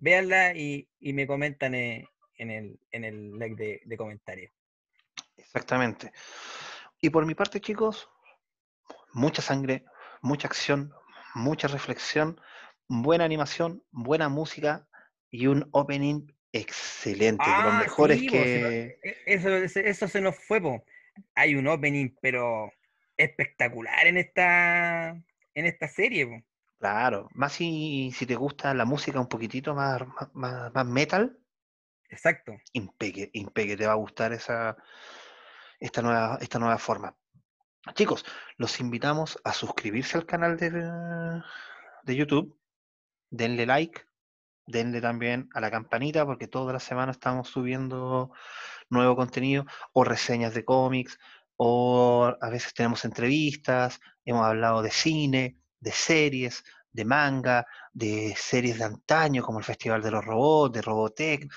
[0.03, 2.05] véanla y, me comentan en,
[2.37, 4.51] el, en el like de, de comentarios.
[5.37, 6.11] Exactamente.
[6.99, 8.09] Y por mi parte, chicos,
[9.13, 9.85] mucha sangre,
[10.21, 10.93] mucha acción,
[11.35, 12.39] mucha reflexión,
[12.89, 14.87] buena animación, buena música
[15.31, 18.99] y un opening excelente, de los ah, que...
[19.01, 20.61] E, eso, eso se nos fue,
[21.33, 22.71] hay un opening, pero
[23.15, 25.09] espectacular en esta,
[25.55, 26.43] en esta serie.
[26.83, 30.01] Claro, más si, si te gusta la música un poquitito más,
[30.33, 31.39] más, metal.
[32.09, 32.51] Exacto.
[32.73, 34.75] Impeque, impeque, te va a gustar esa,
[35.79, 37.15] esta, nueva, esta nueva forma.
[37.93, 38.25] Chicos,
[38.57, 40.71] los invitamos a suscribirse al canal de,
[42.03, 42.59] de YouTube,
[43.29, 44.01] denle like,
[44.67, 48.33] denle también a la campanita porque toda la semana estamos subiendo
[48.89, 51.17] nuevo contenido o reseñas de cómics
[51.55, 58.77] o a veces tenemos entrevistas, hemos hablado de cine, de series, de manga, de series
[58.77, 61.51] de antaño como el Festival de los Robots, de Robotech,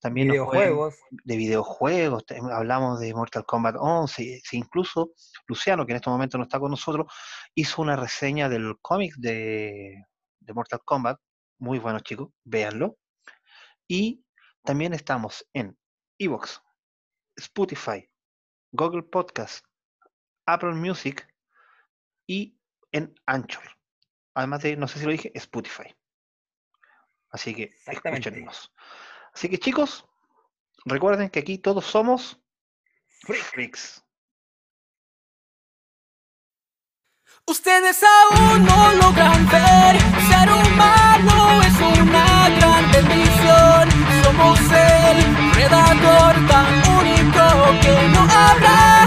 [0.00, 0.96] también videojuegos.
[1.10, 5.12] de videojuegos, hablamos de Mortal Kombat 11, incluso
[5.46, 7.12] Luciano, que en este momento no está con nosotros,
[7.54, 10.04] hizo una reseña del cómic de,
[10.40, 11.18] de Mortal Kombat,
[11.58, 12.96] muy bueno chicos, véanlo.
[13.88, 14.24] Y
[14.62, 15.76] también estamos en
[16.18, 16.62] Evox,
[17.36, 18.08] Spotify,
[18.72, 19.64] Google Podcast,
[20.46, 21.26] Apple Music
[22.26, 22.59] y
[22.92, 23.64] en Anchor.
[24.34, 25.94] Además de, no sé si lo dije, Spotify.
[27.30, 28.72] Así que escúchenos.
[29.32, 30.04] Así que chicos,
[30.84, 32.40] recuerden que aquí todos somos
[33.22, 34.04] freaks.
[37.46, 39.98] Ustedes aún no logran ver,
[40.28, 43.88] ser humano es una gran bendición.
[44.22, 48.99] Somos el predador tan único que no habla.